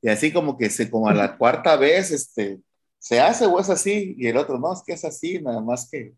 Y 0.00 0.08
así 0.08 0.32
como 0.32 0.56
que 0.56 0.70
se, 0.70 0.90
como 0.90 1.08
a 1.08 1.14
la 1.14 1.36
cuarta 1.36 1.76
vez, 1.76 2.10
este, 2.10 2.60
¿se 2.98 3.20
hace 3.20 3.46
o 3.46 3.58
es 3.58 3.70
así? 3.70 4.14
Y 4.18 4.28
el 4.28 4.36
otro, 4.36 4.58
no, 4.58 4.72
es 4.72 4.82
que 4.84 4.92
es 4.92 5.04
así, 5.04 5.40
nada 5.40 5.60
más 5.60 5.88
que 5.90 6.14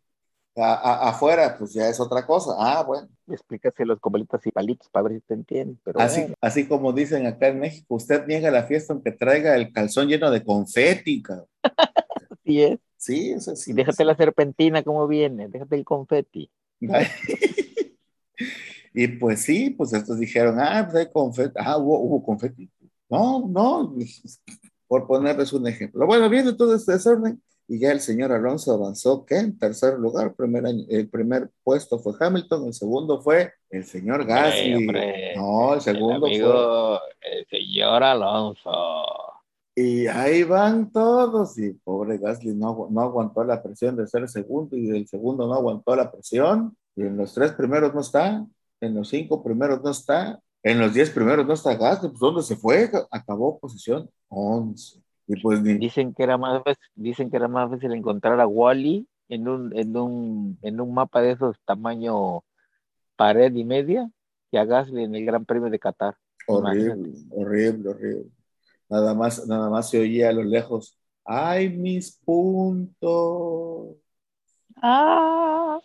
afuera, 0.56 1.56
pues 1.58 1.72
ya 1.72 1.88
es 1.88 2.00
otra 2.00 2.26
cosa. 2.26 2.52
Ah, 2.58 2.82
bueno. 2.82 3.08
Explícaselo 3.28 3.98
con 3.98 4.12
bolitas 4.12 4.46
y 4.46 4.50
palitos 4.50 4.88
para 4.90 5.08
ver 5.08 5.14
si 5.14 5.20
te 5.20 5.34
entienden. 5.34 5.80
Pero 5.84 6.00
así, 6.00 6.26
así 6.40 6.66
como 6.66 6.92
dicen 6.92 7.26
acá 7.26 7.48
en 7.48 7.60
México, 7.60 7.94
usted 7.94 8.26
niega 8.26 8.50
la 8.50 8.64
fiesta 8.64 8.92
aunque 8.92 9.12
traiga 9.12 9.56
el 9.56 9.72
calzón 9.72 10.08
lleno 10.08 10.30
de 10.30 10.44
confeti, 10.44 11.22
así 12.30 12.62
es. 12.62 12.78
Sí, 12.96 13.30
es 13.30 13.48
así. 13.48 13.70
Y 13.70 13.74
déjate 13.74 14.04
la 14.04 14.14
serpentina 14.14 14.82
como 14.82 15.08
viene, 15.08 15.48
déjate 15.48 15.76
el 15.76 15.84
confeti. 15.84 16.50
y 18.94 19.08
pues 19.08 19.40
sí, 19.40 19.70
pues 19.70 19.94
estos 19.94 20.18
dijeron, 20.18 20.60
ah, 20.60 20.82
pues 20.84 21.06
hay 21.06 21.10
confeti. 21.10 21.54
Ah, 21.56 21.78
hubo, 21.78 21.98
hubo 22.00 22.22
confeti. 22.22 22.68
No, 23.10 23.46
no, 23.48 23.94
por 24.86 25.06
ponerles 25.06 25.52
un 25.52 25.66
ejemplo. 25.66 26.06
Bueno, 26.06 26.28
viendo 26.28 26.56
todo 26.56 26.74
este 26.74 26.92
desorden, 26.92 27.42
y 27.68 27.78
ya 27.78 27.92
el 27.92 28.00
señor 28.00 28.32
Alonso 28.32 28.72
avanzó 28.72 29.24
que 29.24 29.36
en 29.36 29.56
tercer 29.56 29.98
lugar, 29.98 30.34
primer 30.34 30.64
el 30.88 31.08
primer 31.08 31.50
puesto 31.62 32.00
fue 32.00 32.14
Hamilton, 32.18 32.66
el 32.66 32.74
segundo 32.74 33.20
fue 33.20 33.52
el 33.70 33.84
señor 33.84 34.26
Gasly. 34.26 34.86
no, 35.36 35.74
el 35.74 35.80
segundo 35.80 36.26
fue 36.26 37.00
el 37.20 37.46
señor 37.48 38.02
Alonso. 38.02 38.70
Y 39.76 40.08
ahí 40.08 40.42
van 40.42 40.90
todos, 40.90 41.56
y 41.58 41.72
pobre 41.72 42.18
Gasly 42.18 42.54
no, 42.54 42.88
no 42.90 43.00
aguantó 43.00 43.44
la 43.44 43.62
presión 43.62 43.96
de 43.96 44.08
ser 44.08 44.28
segundo, 44.28 44.76
y 44.76 44.90
el 44.90 45.06
segundo 45.06 45.46
no 45.46 45.54
aguantó 45.54 45.94
la 45.94 46.10
presión, 46.10 46.76
y 46.96 47.02
en 47.02 47.16
los 47.16 47.32
tres 47.32 47.52
primeros 47.52 47.94
no 47.94 48.00
está, 48.00 48.44
en 48.80 48.94
los 48.94 49.08
cinco 49.08 49.44
primeros 49.44 49.80
no 49.82 49.90
está, 49.90 50.40
en 50.62 50.78
los 50.78 50.94
diez 50.94 51.10
primeros 51.10 51.46
no 51.46 51.54
está 51.54 51.74
Gasly, 51.74 52.08
pues 52.08 52.20
¿dónde 52.20 52.42
se 52.42 52.56
fue? 52.56 52.90
Acabó 53.10 53.58
posición 53.58 54.10
once. 54.28 55.00
Pues, 55.42 55.62
dicen 55.62 56.12
que 56.12 56.24
era 56.24 56.36
más 56.36 56.60
dicen 56.94 57.30
que 57.30 57.36
era 57.36 57.46
más 57.46 57.70
fácil 57.70 57.92
encontrar 57.92 58.40
a 58.40 58.46
Wally 58.48 59.06
en 59.28 59.46
un, 59.46 59.76
en 59.76 59.96
un, 59.96 60.58
en 60.62 60.80
un 60.80 60.92
mapa 60.92 61.22
de 61.22 61.32
esos 61.32 61.56
tamaño 61.64 62.42
pared 63.14 63.54
y 63.54 63.64
media 63.64 64.10
que 64.50 64.58
a 64.58 64.64
Gasly 64.64 65.04
en 65.04 65.14
el 65.14 65.24
Gran 65.24 65.44
Premio 65.44 65.70
de 65.70 65.78
Qatar. 65.78 66.16
Horrible, 66.48 67.12
horrible, 67.30 67.90
horrible. 67.90 68.30
Nada 68.88 69.14
más, 69.14 69.46
nada 69.46 69.70
más 69.70 69.88
se 69.88 70.00
oía 70.00 70.30
a 70.30 70.32
lo 70.32 70.42
lejos. 70.42 70.98
¡Ay, 71.24 71.68
mis 71.68 72.10
puntos! 72.10 73.96
¡Ah! 74.76 75.78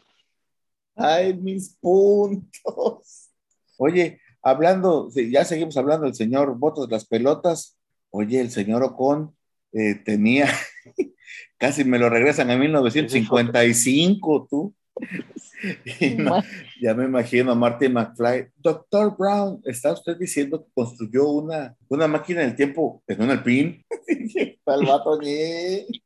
¡Ay, 0.96 1.36
mis 1.36 1.78
puntos! 1.78 3.30
Oye, 3.78 4.20
hablando, 4.46 5.10
ya 5.12 5.44
seguimos 5.44 5.76
hablando 5.76 6.06
del 6.06 6.14
señor 6.14 6.58
Botas 6.58 6.88
las 6.90 7.06
pelotas. 7.06 7.78
Oye, 8.12 8.40
el 8.40 8.52
señor 8.52 8.84
Ocon 8.84 9.36
eh, 9.74 9.96
tenía, 9.96 10.48
casi 11.58 11.84
me 11.84 11.98
lo 11.98 12.10
regresan 12.10 12.52
a 12.52 12.58
1955, 12.58 14.48
tú. 14.50 14.74
ya 16.82 16.94
me 16.94 17.06
imagino 17.06 17.52
a 17.52 17.56
Marty 17.56 17.90
McFly. 17.90 18.50
Doctor 18.56 19.18
Brown, 19.18 19.62
¿está 19.66 19.94
usted 19.94 20.16
diciendo 20.16 20.64
que 20.64 20.72
construyó 20.76 21.28
una, 21.28 21.76
una 21.90 22.08
máquina 22.08 22.42
del 22.42 22.56
tiempo 22.56 23.02
en 23.08 23.22
un 23.24 23.32
alpín? 23.32 23.84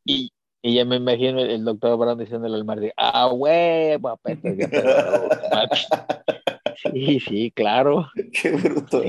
y, 0.06 0.32
y 0.62 0.76
ya 0.76 0.86
me 0.86 0.96
imagino 0.96 1.42
el, 1.42 1.66
doctor 1.66 2.00
Brown 2.00 2.18
diciéndole 2.18 2.56
al 2.56 2.64
Marty, 2.64 2.90
ah, 2.96 3.28
huevo, 3.34 4.18
Sí, 6.82 7.20
sí, 7.20 7.52
claro. 7.52 8.10
Qué 8.34 8.52
bruto. 8.52 9.02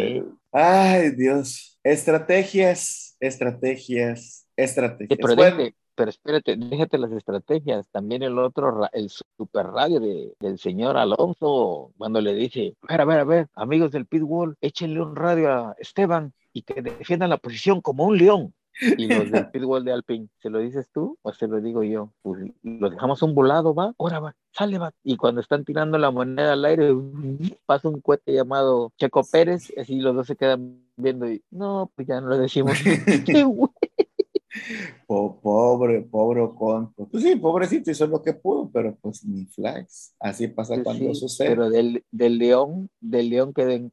Ay, 0.52 1.10
Dios. 1.10 1.78
Estrategias, 1.82 3.16
estrategias, 3.20 4.46
estrategias. 4.56 5.18
pero, 5.94 6.10
espérate, 6.10 6.56
déjate 6.56 6.98
las 6.98 7.12
estrategias. 7.12 7.86
También 7.90 8.22
el 8.22 8.38
otro, 8.38 8.88
el 8.92 9.10
super 9.10 9.66
radio 9.66 10.00
del 10.00 10.58
señor 10.58 10.96
Alonso, 10.96 11.92
cuando 11.96 12.20
le 12.20 12.34
dice, 12.34 12.74
a 12.88 12.92
ver, 12.92 13.00
a 13.00 13.04
ver, 13.04 13.18
a 13.20 13.24
ver, 13.24 13.46
amigos 13.54 13.92
del 13.92 14.06
Pitbull, 14.06 14.56
échenle 14.60 15.00
un 15.00 15.14
radio 15.14 15.52
a 15.52 15.76
Esteban 15.78 16.32
y 16.52 16.62
que 16.62 16.82
defiendan 16.82 17.30
la 17.30 17.38
posición 17.38 17.80
como 17.80 18.04
un 18.04 18.18
león. 18.18 18.54
Y 18.80 19.06
los 19.06 19.30
del 19.30 19.50
pitbull 19.52 19.84
de 19.84 19.92
Alpine, 19.92 20.28
¿se 20.40 20.50
lo 20.50 20.58
dices 20.58 20.88
tú 20.92 21.18
o 21.22 21.32
se 21.32 21.46
lo 21.46 21.60
digo 21.60 21.82
yo? 21.82 22.12
Pues 22.22 22.50
los 22.62 22.90
dejamos 22.90 23.22
un 23.22 23.34
volado, 23.34 23.74
va, 23.74 23.94
ahora 23.98 24.20
va, 24.20 24.36
sale, 24.52 24.78
va. 24.78 24.92
Y 25.02 25.16
cuando 25.16 25.40
están 25.40 25.64
tirando 25.64 25.98
la 25.98 26.10
moneda 26.10 26.52
al 26.52 26.64
aire, 26.64 26.90
pasa 27.66 27.88
un 27.88 28.00
cohete 28.00 28.32
llamado 28.32 28.92
Checo 28.98 29.22
Pérez, 29.30 29.72
así 29.76 30.00
los 30.00 30.14
dos 30.14 30.26
se 30.26 30.36
quedan 30.36 30.84
viendo 30.96 31.30
y 31.30 31.42
no, 31.50 31.90
pues 31.94 32.08
ya 32.08 32.20
no 32.20 32.28
lo 32.28 32.38
decimos. 32.38 32.78
pobre, 35.06 36.02
pobre 36.02 36.48
con 36.56 36.92
Pues 36.94 37.22
sí, 37.22 37.36
pobrecito 37.36 37.90
hizo 37.90 38.06
lo 38.06 38.22
que 38.22 38.32
pudo, 38.32 38.70
pero 38.72 38.96
pues 39.00 39.24
ni 39.24 39.46
flags. 39.46 40.14
Así 40.18 40.48
pasa 40.48 40.82
cuando 40.82 41.14
sucede. 41.14 41.50
Pero 41.50 41.70
del, 41.70 42.04
del 42.10 42.38
león, 42.38 42.90
del 43.00 43.30
león 43.30 43.52
queden 43.52 43.92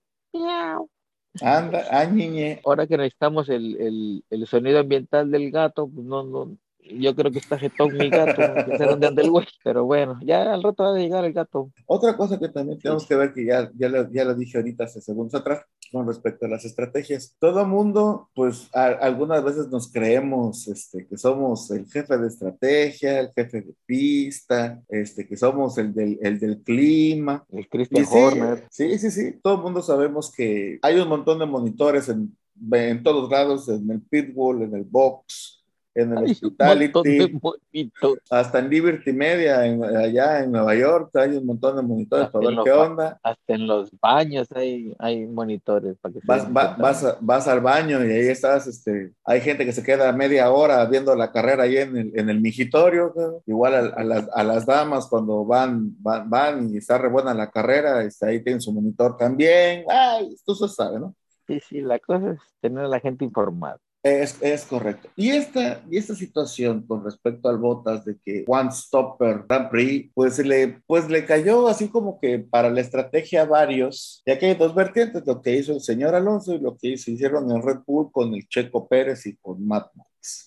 Anda, 1.41 1.85
añiñe. 1.91 2.61
Ahora 2.65 2.87
que 2.87 2.97
necesitamos 2.97 3.49
el, 3.49 3.75
el, 3.79 4.23
el, 4.29 4.47
sonido 4.47 4.79
ambiental 4.79 5.31
del 5.31 5.51
gato, 5.51 5.87
pues 5.87 6.05
no, 6.05 6.23
no, 6.23 6.57
yo 6.79 7.15
creo 7.15 7.31
que 7.31 7.39
está 7.39 7.57
jetón 7.57 7.95
mi 7.95 8.09
gato, 8.09 8.41
no 8.41 8.77
sé 8.77 8.85
dónde 8.85 9.07
anda 9.07 9.21
el 9.21 9.29
güey, 9.29 9.47
pero 9.63 9.85
bueno, 9.85 10.19
ya 10.23 10.53
al 10.53 10.63
rato 10.63 10.83
va 10.83 10.95
a 10.95 10.99
llegar 10.99 11.25
el 11.25 11.33
gato. 11.33 11.71
Otra 11.85 12.15
cosa 12.15 12.39
que 12.39 12.49
también 12.49 12.79
tenemos 12.79 13.05
que 13.05 13.15
ver, 13.15 13.33
que 13.33 13.45
ya, 13.45 13.69
ya, 13.75 13.89
lo, 13.89 14.11
ya 14.11 14.25
lo 14.25 14.35
dije 14.35 14.57
ahorita 14.57 14.85
hace 14.85 15.01
segundos 15.01 15.35
atrás, 15.35 15.63
con 15.91 16.07
respecto 16.07 16.45
a 16.45 16.49
las 16.49 16.65
estrategias. 16.65 17.35
Todo 17.39 17.65
mundo, 17.65 18.29
pues 18.33 18.69
algunas 18.73 19.43
veces 19.43 19.69
nos 19.69 19.91
creemos 19.91 20.67
este, 20.67 21.05
que 21.07 21.17
somos 21.17 21.69
el 21.71 21.89
jefe 21.89 22.17
de 22.17 22.27
estrategia, 22.27 23.19
el 23.19 23.31
jefe 23.35 23.61
de 23.61 23.75
pista, 23.85 24.81
este, 24.89 25.27
que 25.27 25.37
somos 25.37 25.77
el 25.77 25.93
del, 25.93 26.19
el 26.21 26.39
del 26.39 26.61
clima. 26.61 27.45
El 27.49 27.67
Christian 27.69 28.05
Horner. 28.09 28.67
Sí, 28.69 28.97
sí, 28.99 29.11
sí, 29.11 29.39
todo 29.41 29.55
el 29.55 29.61
mundo 29.61 29.81
sabemos 29.81 30.31
que 30.31 30.79
hay 30.81 30.99
un 30.99 31.07
montón 31.07 31.39
de 31.39 31.45
monitores 31.45 32.09
en, 32.09 32.35
en 32.71 33.03
todos 33.03 33.29
lados, 33.29 33.69
en 33.69 33.89
el 33.89 34.01
pitbull, 34.01 34.63
en 34.63 34.75
el 34.75 34.83
box, 34.83 35.56
en 35.97 36.17
el 36.17 36.31
Hospitality, 36.31 37.91
hasta 38.29 38.59
en 38.59 38.69
Liberty 38.69 39.13
Media, 39.13 39.59
allá 39.59 40.43
en 40.43 40.51
Nueva 40.51 40.75
York, 40.75 41.09
hay 41.15 41.35
un 41.37 41.45
montón 41.45 41.75
de 41.75 41.81
monitores 41.81 42.29
para 42.29 42.47
ver 42.47 42.57
qué 42.63 42.71
onda. 42.71 43.19
Hasta 43.23 43.53
en 43.53 43.67
los 43.67 43.89
baños 43.99 44.47
hay, 44.53 44.93
hay 44.99 45.25
monitores. 45.25 45.97
Para 45.97 46.13
que 46.13 46.19
vas, 46.23 46.51
vas, 46.53 47.17
vas, 47.19 47.47
al 47.47 47.61
baño 47.61 48.05
y 48.05 48.11
ahí 48.11 48.27
estás, 48.27 48.67
este, 48.67 49.13
hay 49.25 49.41
gente 49.41 49.65
que 49.65 49.71
se 49.71 49.83
queda 49.83 50.11
media 50.11 50.51
hora 50.51 50.85
viendo 50.85 51.15
la 51.15 51.31
carrera 51.31 51.63
ahí 51.63 51.77
en 51.77 51.97
el, 51.97 52.11
en 52.15 52.29
el 52.29 52.39
migitorio, 52.39 53.13
igual 53.45 53.73
a, 53.73 54.03
las, 54.03 54.29
a, 54.33 54.43
las, 54.43 54.65
damas 54.65 55.07
cuando 55.07 55.45
van, 55.45 55.95
van, 56.01 56.29
van, 56.29 56.73
y 56.73 56.77
está 56.77 56.97
re 56.97 57.09
buena 57.09 57.33
la 57.33 57.49
carrera, 57.49 58.03
está, 58.03 58.27
ahí 58.27 58.43
tienen 58.43 58.61
su 58.61 58.71
monitor 58.71 59.17
también, 59.17 59.85
ay, 59.89 60.35
tú 60.45 60.53
se 60.53 60.67
sabe, 60.67 60.99
¿no? 60.99 61.15
Sí, 61.47 61.59
sí, 61.61 61.81
la 61.81 61.97
cosa 61.99 62.31
es 62.31 62.39
tener 62.59 62.83
a 62.83 62.87
la 62.89 62.99
gente 62.99 63.23
informada. 63.23 63.79
Es, 64.07 64.37
es, 64.41 64.65
correcto. 64.65 65.09
Y 65.17 65.31
esta, 65.31 65.81
y 65.89 65.97
esta 65.97 66.15
situación 66.15 66.83
con 66.87 67.03
respecto 67.03 67.49
al 67.49 67.57
Botas 67.57 68.05
de 68.05 68.17
que 68.23 68.45
One 68.47 68.71
Stopper 68.71 69.43
Grand 69.49 69.69
Prix, 69.69 70.11
pues 70.13 70.39
le, 70.39 70.81
pues 70.87 71.09
le 71.09 71.25
cayó 71.25 71.67
así 71.67 71.89
como 71.89 72.17
que 72.19 72.39
para 72.39 72.69
la 72.69 72.79
estrategia 72.79 73.41
a 73.41 73.45
varios, 73.45 74.23
ya 74.25 74.39
que 74.39 74.45
hay 74.45 74.55
dos 74.55 74.73
vertientes, 74.73 75.23
lo 75.25 75.41
que 75.41 75.57
hizo 75.57 75.73
el 75.73 75.81
señor 75.81 76.15
Alonso 76.15 76.53
y 76.53 76.59
lo 76.59 76.77
que 76.77 76.97
se 76.97 77.11
hicieron 77.11 77.51
en 77.51 77.61
Red 77.61 77.79
Bull 77.85 78.09
con 78.11 78.33
el 78.33 78.47
Checo 78.47 78.87
Pérez 78.87 79.25
y 79.25 79.35
con 79.35 79.65
Matt. 79.67 79.91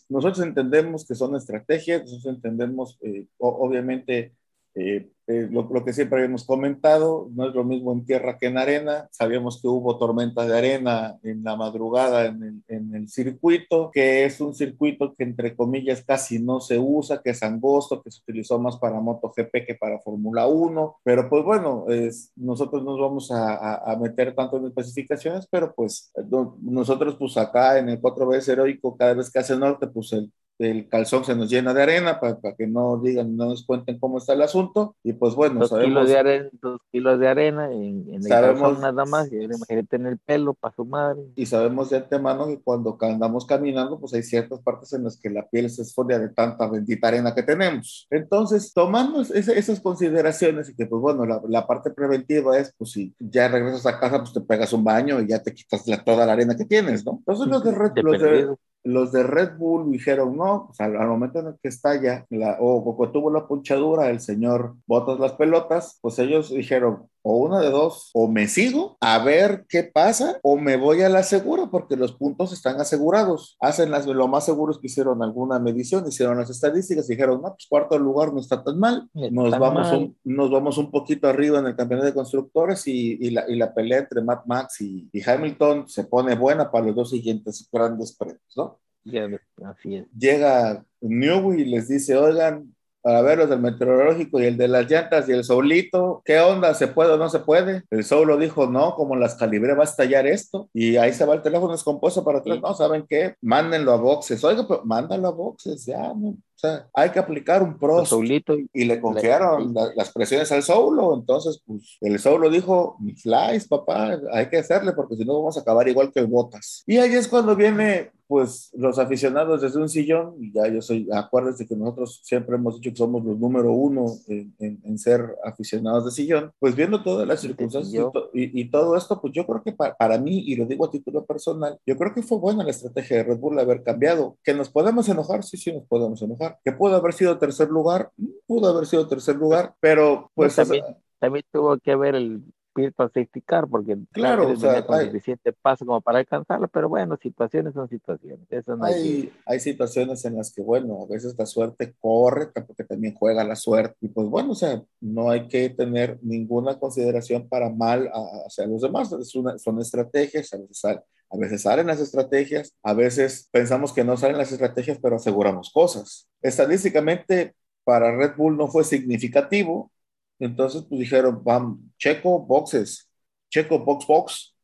Nosotros 0.09 0.45
entendemos 0.47 1.07
que 1.07 1.15
son 1.15 1.37
estrategias, 1.37 2.03
nosotros 2.03 2.37
entendemos, 2.37 2.99
eh, 3.03 3.27
obviamente, 3.39 4.33
eh, 4.75 5.11
eh, 5.27 5.49
lo, 5.51 5.85
que 5.85 5.93
siempre 5.93 6.19
habíamos 6.19 6.45
comentado, 6.45 7.29
no 7.33 7.49
es 7.49 7.55
lo 7.55 7.65
mismo 7.65 7.93
en 7.93 8.05
tierra 8.05 8.37
que 8.39 8.47
en 8.47 8.59
arena. 8.59 9.09
Sabíamos 9.13 9.61
que 9.61 9.69
hubo 9.69 9.99
tormentas 9.99 10.49
de 10.49 10.59
arena 10.59 11.19
en 11.23 11.45
la 11.45 11.57
madrugada 11.57 12.27
en 12.27 12.43
el, 12.43 12.63
en 12.67 12.95
el, 12.95 13.09
circuito, 13.09 13.91
que 13.93 14.25
es 14.25 14.41
un 14.41 14.55
circuito 14.55 15.15
que 15.15 15.25
entre 15.25 15.55
comillas 15.55 16.05
casi 16.05 16.41
no 16.41 16.61
se 16.61 16.79
usa, 16.79 17.21
que 17.23 17.31
es 17.31 17.43
angosto, 17.43 18.03
que 18.03 18.11
se 18.11 18.21
utilizó 18.23 18.59
más 18.59 18.77
para 18.79 19.01
MotoGP 19.01 19.67
que 19.67 19.77
para 19.79 20.01
Fórmula 20.01 20.47
1. 20.47 20.97
Pero 21.05 21.29
pues 21.29 21.45
bueno, 21.45 21.87
es, 21.89 22.33
nosotros 22.37 22.83
nos 22.85 22.99
vamos 22.99 23.31
a, 23.31 23.77
a, 23.77 23.97
meter 23.97 24.35
tanto 24.35 24.57
en 24.57 24.67
especificaciones, 24.67 25.47
pero 25.51 25.73
pues 25.75 26.13
nosotros 26.61 27.17
pues 27.19 27.37
acá 27.37 27.79
en 27.79 27.89
el 27.89 28.01
4 28.01 28.27
veces 28.27 28.49
heroico, 28.49 28.97
cada 28.97 29.15
vez 29.15 29.31
que 29.31 29.39
hace 29.39 29.57
norte, 29.57 29.87
pues 29.87 30.13
el 30.13 30.33
el 30.61 30.89
calzón 30.89 31.25
se 31.25 31.35
nos 31.35 31.51
llena 31.51 31.75
de 31.75 31.83
arena 31.83 32.21
para, 32.21 32.39
que 32.57 32.67
no 32.67 32.99
digan, 32.99 33.37
no 33.37 33.47
nos 33.47 33.65
cuenten 33.65 33.99
cómo 33.99 34.19
está 34.19 34.35
el 34.35 34.43
asunto. 34.43 34.95
Y 35.03 35.15
pues 35.15 35.35
bueno, 35.35 35.61
dos 35.61 35.71
sabemos. 35.71 35.89
Kilos 35.91 36.09
de 36.09 36.19
arena, 36.19 36.49
dos 36.61 36.81
kilos 36.93 37.19
de 37.19 37.29
arena 37.29 37.73
en, 37.73 38.05
en 38.09 38.15
el 38.15 38.23
Sabemos- 38.23 38.61
calzón 38.63 38.81
nada 38.83 39.05
más, 39.07 39.33
y 39.33 39.37
imagínate 39.43 39.97
en 39.97 40.07
el 40.07 40.19
pelo 40.19 40.55
para 40.55 40.75
su 40.75 40.85
madre. 40.85 41.23
Y 41.35 41.47
sabemos 41.47 41.91
de 41.91 41.97
antemano 41.97 42.47
que 42.47 42.61
cuando 42.61 42.97
andamos 43.01 43.47
caminando, 43.47 43.99
pues 43.99 44.15
hay 44.15 44.23
ciertas 44.23 44.61
partes 44.61 44.93
en 44.93 45.05
las 45.05 45.17
que 45.19 45.31
la 45.31 45.49
piel 45.49 45.69
se 45.71 45.83
esfolia 45.83 46.19
de 46.19 46.29
tanta 46.29 46.69
bendita 46.69 47.09
arena 47.09 47.35
que 47.35 47.43
tenemos. 47.43 48.07
Entonces, 48.11 48.73
tomando 48.73 49.23
ese- 49.23 49.59
esas 49.59 49.81
consideraciones 49.81 50.69
y 50.69 50.75
que, 50.77 50.87
pues 50.87 51.01
bueno, 51.01 51.25
la, 51.27 51.41
la 51.49 51.67
parte 51.67 51.91
preventiva 51.91 52.59
es, 52.59 52.75
pues 52.77 52.93
si 52.93 53.15
ya 53.19 53.49
regresas 53.49 53.87
a 53.87 53.99
casa, 53.99 54.19
pues 54.19 54.33
te 54.33 54.41
pegas 54.41 54.73
un 54.73 54.85
baño 54.85 55.21
y 55.21 55.27
ya 55.29 55.43
te 55.43 55.55
quitas 55.55 55.87
la- 55.89 56.05
toda 56.05 56.27
la 56.27 56.33
arena 56.35 56.57
que 56.57 56.65
tienes, 56.65 57.05
¿no? 57.05 57.13
Entonces 57.19 57.47
los 57.47 57.65
de, 57.65 58.03
los 58.03 58.21
de. 58.21 58.55
Los 58.85 59.13
de 59.13 59.23
Red 59.23 59.57
Bull 59.59 59.91
dijeron, 59.91 60.37
no, 60.37 60.67
pues 60.67 60.81
al, 60.81 60.97
al 60.97 61.09
momento 61.09 61.41
en 61.41 61.49
el 61.49 61.59
que 61.63 61.69
estalla, 61.69 62.27
la, 62.31 62.57
o, 62.61 62.97
o 62.97 63.11
tuvo 63.11 63.31
la 63.31 63.47
punchadura 63.47 64.11
el 64.11 64.21
señor 64.21 64.77
Botas 64.87 65.19
las 65.21 65.33
pelotas, 65.33 65.99
pues 66.01 66.19
ellos 66.19 66.51
dijeron, 66.51 67.09
o 67.23 67.37
una 67.37 67.61
de 67.61 67.71
dos, 67.71 68.11
o 68.15 68.29
me 68.29 68.49
sigo 68.49 68.97
a 69.01 69.23
ver 69.23 69.65
qué 69.69 69.85
pasa, 69.85 70.39
o 70.43 70.57
me 70.57 70.77
voy 70.77 71.03
a 71.03 71.09
la 71.09 71.23
segura, 71.23 71.67
porque 71.71 71.97
los 71.97 72.13
puntos 72.13 72.53
están 72.53 72.81
asegurados. 72.81 73.57
Hacen 73.61 73.91
las, 73.91 74.07
lo 74.07 74.29
más 74.29 74.45
seguro 74.45 74.73
es 74.73 74.79
que 74.79 74.87
hicieron 74.87 75.23
alguna 75.23 75.59
medición, 75.59 76.07
hicieron 76.07 76.39
las 76.39 76.51
estadísticas, 76.51 77.09
dijeron, 77.09 77.43
no, 77.43 77.49
pues 77.51 77.67
cuarto 77.69 77.99
lugar 77.99 78.33
no 78.33 78.41
está 78.41 78.63
tan 78.65 78.79
mal, 78.79 79.09
nos 79.15 79.51
tan 79.51 79.61
vamos, 79.61 79.89
mal. 79.89 79.97
un, 79.99 80.17
nos 80.25 80.51
vamos 80.51 80.79
un 80.79 80.91
poquito 80.91 81.29
arriba 81.29 81.59
en 81.59 81.67
el 81.67 81.77
campeonato 81.77 82.07
de 82.07 82.15
constructores 82.15 82.87
y, 82.87 83.19
y 83.21 83.31
la, 83.31 83.45
y 83.49 83.57
la 83.57 83.75
pelea 83.75 83.99
entre 83.99 84.23
Matt 84.23 84.47
Max 84.47 84.81
y, 84.81 85.09
y 85.13 85.29
Hamilton 85.29 85.89
se 85.89 86.05
pone 86.05 86.35
buena 86.35 86.71
para 86.71 86.87
los 86.87 86.95
dos 86.97 87.11
siguientes 87.11 87.69
grandes 87.73 88.17
premios, 88.17 88.41
¿no? 88.57 88.79
Ves, 89.03 89.41
Así 89.65 89.97
es. 89.97 90.07
llega 90.17 90.85
Newey 91.01 91.63
y 91.63 91.65
les 91.65 91.89
dice, 91.89 92.17
oigan, 92.17 92.75
a 93.05 93.21
ver 93.23 93.39
los 93.39 93.49
del 93.49 93.61
meteorológico 93.61 94.41
y 94.41 94.47
el 94.47 94.57
de 94.57 94.69
las 94.69 94.91
llantas 94.91 95.29
y 95.29 95.33
el 95.33 95.45
Soulito, 95.45 96.23
¿qué 96.25 96.41
onda? 96.41 96.75
¿Se 96.75 96.89
puede 96.89 97.13
o 97.13 97.17
no 97.17 97.29
se 97.29 97.41
puede? 97.41 97.85
El 97.91 98.05
Soulo 98.05 98.37
dijo, 98.37 98.67
no, 98.67 98.95
como 98.95 99.17
las 99.17 99.35
calibré 99.37 99.75
va 99.75 99.83
a 99.83 99.85
estallar 99.85 100.27
esto. 100.27 100.69
Y 100.73 100.97
ahí 100.97 101.13
se 101.13 101.25
va 101.25 101.35
el 101.35 101.43
teléfono 101.43 101.73
descompuesto 101.73 102.25
para 102.25 102.39
atrás. 102.39 102.61
No, 102.61 102.75
¿saben 102.75 103.07
qué? 103.09 103.35
Mándenlo 103.41 103.93
a 103.93 103.97
boxes. 103.97 104.43
Oiga, 104.45 104.67
pero 104.69 104.85
mándalo 104.85 105.29
a 105.29 105.33
boxes, 105.33 105.87
ya, 105.87 106.13
¿no? 106.15 106.37
Sea, 106.61 106.89
hay 106.93 107.11
que 107.11 107.19
aplicar 107.19 107.63
un 107.63 107.79
pro. 107.79 108.05
Solito 108.05 108.55
y 108.73 108.85
le 108.85 109.01
confiaron 109.01 109.73
la- 109.73 109.93
las 109.97 110.13
presiones 110.13 110.53
al 110.53 110.63
Soulo. 110.63 111.15
Entonces, 111.15 111.63
pues, 111.67 111.97
el 112.03 112.19
Soulo 112.19 112.51
dijo, 112.51 112.97
flies, 113.23 113.67
papá, 113.67 114.19
hay 114.33 114.49
que 114.51 114.59
hacerle 114.59 114.93
porque 114.93 115.17
si 115.17 115.25
no 115.25 115.35
vamos 115.39 115.57
a 115.57 115.61
acabar 115.61 115.89
igual 115.89 116.13
que 116.13 116.21
el 116.21 116.27
Botas. 116.27 116.83
Y 116.87 116.99
ahí 116.99 117.15
es 117.15 117.29
cuando 117.29 117.57
viene, 117.57 118.11
pues, 118.29 118.71
los 118.75 118.99
aficionados 118.99 119.63
desde 119.63 119.81
un 119.81 119.89
sillón. 119.89 120.35
Y 120.39 120.53
ya 120.53 120.69
yo 120.69 120.81
soy, 120.83 121.09
acuérdense 121.13 121.67
que 121.67 121.75
nosotros 121.75 122.21
siempre 122.23 122.57
hemos 122.57 122.77
dicho 122.77 122.91
que 122.91 122.97
somos 122.97 123.25
los 123.25 123.39
número 123.39 123.73
uno 123.73 124.07
en, 124.29 124.55
en- 124.61 124.81
en 124.85 124.99
ser 124.99 125.35
aficionados 125.45 126.05
de 126.05 126.11
sillón. 126.13 126.53
Pues 126.61 126.77
viendo 126.77 127.03
todas 127.03 127.27
las 127.27 127.41
circunstancias 127.41 128.05
y, 128.35 128.61
y- 128.61 128.71
todo 128.71 128.97
esto, 128.97 129.21
pues 129.21 129.33
yo 129.33 129.45
creo 129.47 129.63
que 129.65 129.73
pa- 129.73 129.97
para 129.97 130.17
mí, 130.19 130.45
y 130.47 130.55
lo 130.57 130.65
digo 130.67 130.85
a 130.85 130.91
título 130.91 131.25
personal, 131.25 131.79
yo 131.87 131.97
creo 131.97 132.15
que 132.15 132.23
fue 132.23 132.39
buena 132.39 132.63
la 132.63 132.71
estrategia 132.71 133.17
de 133.17 133.23
Red 133.25 133.39
Bull 133.39 133.59
haber 133.59 133.83
cambiado. 133.83 134.37
Que 134.45 134.55
nos 134.55 134.69
podemos 134.69 135.09
enojar, 135.09 135.43
sí, 135.43 135.57
sí, 135.57 135.73
nos 135.73 135.85
podemos 135.87 136.23
enojar. 136.23 136.50
Que 136.65 136.73
pudo 136.73 136.97
haber 136.97 137.13
sido 137.13 137.39
tercer 137.39 137.69
lugar, 137.69 138.11
pudo 138.47 138.69
haber 138.69 138.87
sido 138.87 139.07
tercer 139.07 139.37
lugar, 139.37 139.75
pero 139.81 140.31
pues 140.35 140.57
No, 140.57 140.65
también, 140.65 140.85
también 141.19 141.45
tuvo 141.53 141.79
que 141.79 141.95
ver 141.97 142.15
el 142.15 142.43
Virtual 142.73 143.09
Safety 143.13 143.41
Car, 143.43 143.67
porque 143.67 143.99
Claro, 144.13 144.49
o 144.49 144.57
sea, 144.57 144.85
hay- 144.91 145.07
suficiente 145.07 145.53
paso 145.53 145.85
como 145.85 146.01
para 146.01 146.21
alcanzarlo, 146.21 146.69
pero 146.69 146.89
bueno, 146.89 147.17
situaciones 147.21 147.75
son 147.75 147.89
situaciones. 147.89 148.47
Eso 148.49 148.77
no 148.77 148.85
hay, 148.85 148.95
hay, 148.95 149.33
hay 149.45 149.61
situaciones 149.61 150.25
en 150.25 150.37
las 150.37 150.55
que, 150.55 150.63
bueno, 150.63 151.03
a 151.03 151.07
veces 151.13 151.35
la 151.37 151.47
suerte 151.47 151.95
corre, 151.99 152.47
porque 152.67 152.85
también 152.85 153.15
juega 153.17 153.43
la 153.43 153.57
suerte. 153.57 153.97
Y 154.01 154.09
pues 154.09 154.29
bueno, 154.29 154.53
o 154.53 154.55
sea, 154.55 154.81
no 155.01 155.31
hay 155.31 155.49
que 155.49 155.69
tener 155.71 156.21
ninguna 156.23 156.79
consideración 156.79 157.49
para 157.49 157.69
mal 157.71 158.09
a- 158.15 158.47
hacia 158.47 158.67
los 158.69 158.81
demás. 158.83 159.13
Es 159.13 159.35
una- 159.35 159.59
son 159.59 159.81
estrategias, 159.81 160.55
a 160.55 160.59
veces, 160.59 160.85
a 161.31 161.37
veces 161.37 161.63
salen 161.63 161.87
las 161.87 162.01
estrategias, 162.01 162.75
a 162.83 162.93
veces 162.93 163.49
pensamos 163.53 163.93
que 163.93 164.05
no 164.05 164.17
salen 164.17 164.39
las 164.39 164.53
estrategias, 164.53 164.99
pero 165.01 165.17
aseguramos 165.17 165.71
cosas. 165.71 166.29
Estadísticamente, 166.43 167.55
para 167.85 168.17
Red 168.17 168.37
Bull 168.37 168.57
no 168.57 168.69
fue 168.69 168.85
significativo. 168.85 169.91
Entonces, 170.39 170.85
pues 170.89 171.01
dijeron, 171.01 171.41
vamos, 171.45 171.79
checo, 171.99 172.41
boxes, 172.41 173.09
checo, 173.51 173.79
box, 173.79 174.07
box, 174.07 174.55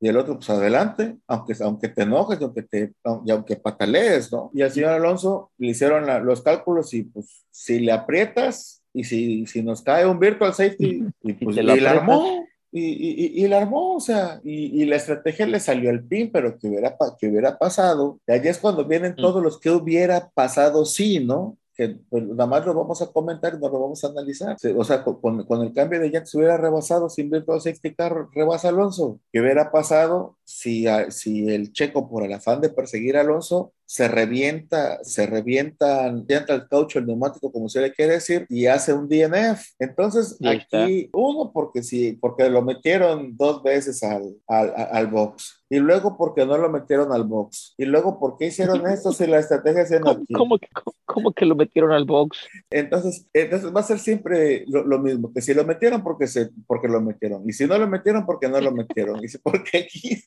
y 0.00 0.08
el 0.08 0.16
otro, 0.16 0.36
pues 0.36 0.48
adelante, 0.50 1.16
aunque, 1.26 1.54
aunque 1.60 1.88
te 1.88 2.02
enojes, 2.02 2.40
aunque 2.40 2.62
te, 2.62 2.92
y 3.24 3.30
aunque 3.30 3.56
patalees, 3.56 4.30
¿no? 4.30 4.50
Y 4.54 4.62
al 4.62 4.70
señor 4.70 4.90
Alonso 4.90 5.50
le 5.58 5.68
hicieron 5.70 6.06
la- 6.06 6.20
los 6.20 6.40
cálculos 6.40 6.94
y 6.94 7.02
pues 7.02 7.44
si 7.50 7.80
le 7.80 7.90
aprietas 7.90 8.82
y 8.92 9.04
si, 9.04 9.46
si 9.46 9.62
nos 9.62 9.82
cae 9.82 10.06
un 10.06 10.20
virtual 10.20 10.54
safety, 10.54 11.02
y 11.22 11.32
pues 11.32 11.56
lo 11.56 11.76
y 11.76 11.80
la 11.80 11.90
armó, 11.90 12.46
y, 12.70 12.82
y, 13.40 13.44
y, 13.44 13.48
la 13.48 13.58
armó, 13.58 13.96
o 13.96 14.00
sea, 14.00 14.40
y, 14.44 14.82
y 14.82 14.84
la 14.86 14.96
estrategia 14.96 15.46
le 15.46 15.60
salió 15.60 15.90
al 15.90 16.04
pin, 16.04 16.30
pero 16.32 16.58
que 16.58 16.68
hubiera, 16.68 16.96
que 17.18 17.28
hubiera 17.28 17.56
pasado, 17.58 18.20
y 18.26 18.32
allí 18.32 18.48
es 18.48 18.58
cuando 18.58 18.84
vienen 18.84 19.12
Mm. 19.12 19.16
todos 19.22 19.42
los 19.42 19.58
que 19.60 19.70
hubiera 19.70 20.30
pasado, 20.30 20.84
sí, 20.84 21.20
¿no? 21.24 21.56
que 21.74 21.96
pues, 22.10 22.24
nada 22.24 22.46
más 22.46 22.66
lo 22.66 22.74
vamos 22.74 23.00
a 23.02 23.06
comentar 23.06 23.54
y 23.54 23.58
no 23.60 23.68
lo 23.68 23.78
vamos 23.80 24.02
a 24.02 24.08
analizar. 24.08 24.56
O 24.76 24.82
sea, 24.82 25.04
con, 25.04 25.44
con- 25.44 25.62
el 25.62 25.72
cambio 25.72 26.00
de 26.00 26.08
llantas 26.10 26.30
se 26.30 26.36
hubiera 26.38 26.56
rebasado 26.56 27.08
sin 27.08 27.30
virtual 27.30 27.60
safety 27.60 27.94
car, 27.94 28.26
rebasa 28.34 28.70
Alonso. 28.70 29.20
¿Qué 29.32 29.40
hubiera 29.40 29.70
pasado 29.70 30.36
si, 30.42 30.88
a- 30.88 31.12
si 31.12 31.48
el 31.48 31.72
checo, 31.72 32.08
por 32.08 32.24
el 32.24 32.32
afán 32.32 32.60
de 32.60 32.68
perseguir 32.70 33.16
a 33.16 33.20
Alonso, 33.20 33.72
se 33.90 34.06
revienta, 34.06 35.02
se 35.02 35.26
revienta, 35.26 36.10
revienta 36.12 36.54
el 36.54 36.68
caucho, 36.68 36.98
el 36.98 37.06
neumático, 37.06 37.50
como 37.50 37.70
se 37.70 37.80
le 37.80 37.90
quiere 37.94 38.12
decir, 38.14 38.44
y 38.50 38.66
hace 38.66 38.92
un 38.92 39.08
DNF? 39.08 39.62
Entonces, 39.78 40.36
Y 40.40 40.46
ahí 40.46 40.60
aquí, 40.70 41.08
uno, 41.14 41.50
porque 41.54 41.82
sí, 41.82 42.12
porque 42.20 42.50
lo 42.50 42.60
metieron 42.60 43.34
dos 43.34 43.62
veces 43.62 44.02
al, 44.02 44.36
al, 44.46 44.74
al 44.76 45.06
box. 45.06 45.54
Y 45.70 45.78
luego 45.78 46.16
porque 46.16 46.44
no 46.46 46.56
lo 46.58 46.68
metieron 46.70 47.12
al 47.12 47.24
box. 47.24 47.74
Y 47.78 47.84
luego 47.86 48.18
porque 48.18 48.46
hicieron 48.46 48.86
esto 48.88 49.10
si 49.12 49.26
la 49.26 49.38
estrategia 49.38 49.82
es 49.82 49.90
¿Cómo, 50.00 50.10
aquí. 50.10 50.34
cómo 50.34 50.58
que- 50.58 50.68
cómo- 50.74 50.94
cómo 51.06 51.32
que 51.32 51.46
lo 51.46 51.56
metieron 51.56 51.90
al 51.92 52.04
box? 52.04 52.36
Entonces, 52.70 53.26
entonces 53.32 53.74
va 53.74 53.80
a 53.80 53.84
ser 53.84 53.98
siempre 53.98 54.64
lo, 54.68 54.84
lo 54.84 54.98
mismo, 54.98 55.32
que 55.32 55.40
si 55.40 55.54
lo 55.54 55.64
metieron 55.64 56.02
porque, 56.02 56.26
se, 56.26 56.50
porque 56.66 56.86
lo 56.88 57.00
metieron, 57.00 57.48
y 57.48 57.52
si 57.54 57.66
no 57.66 57.78
lo 57.78 57.88
metieron 57.88 58.26
porque 58.26 58.46
no 58.48 58.60
lo 58.60 58.70
metieron, 58.72 59.24
y 59.24 59.28
si 59.28 59.38
porque 59.42 59.78
aquí. 59.78 60.22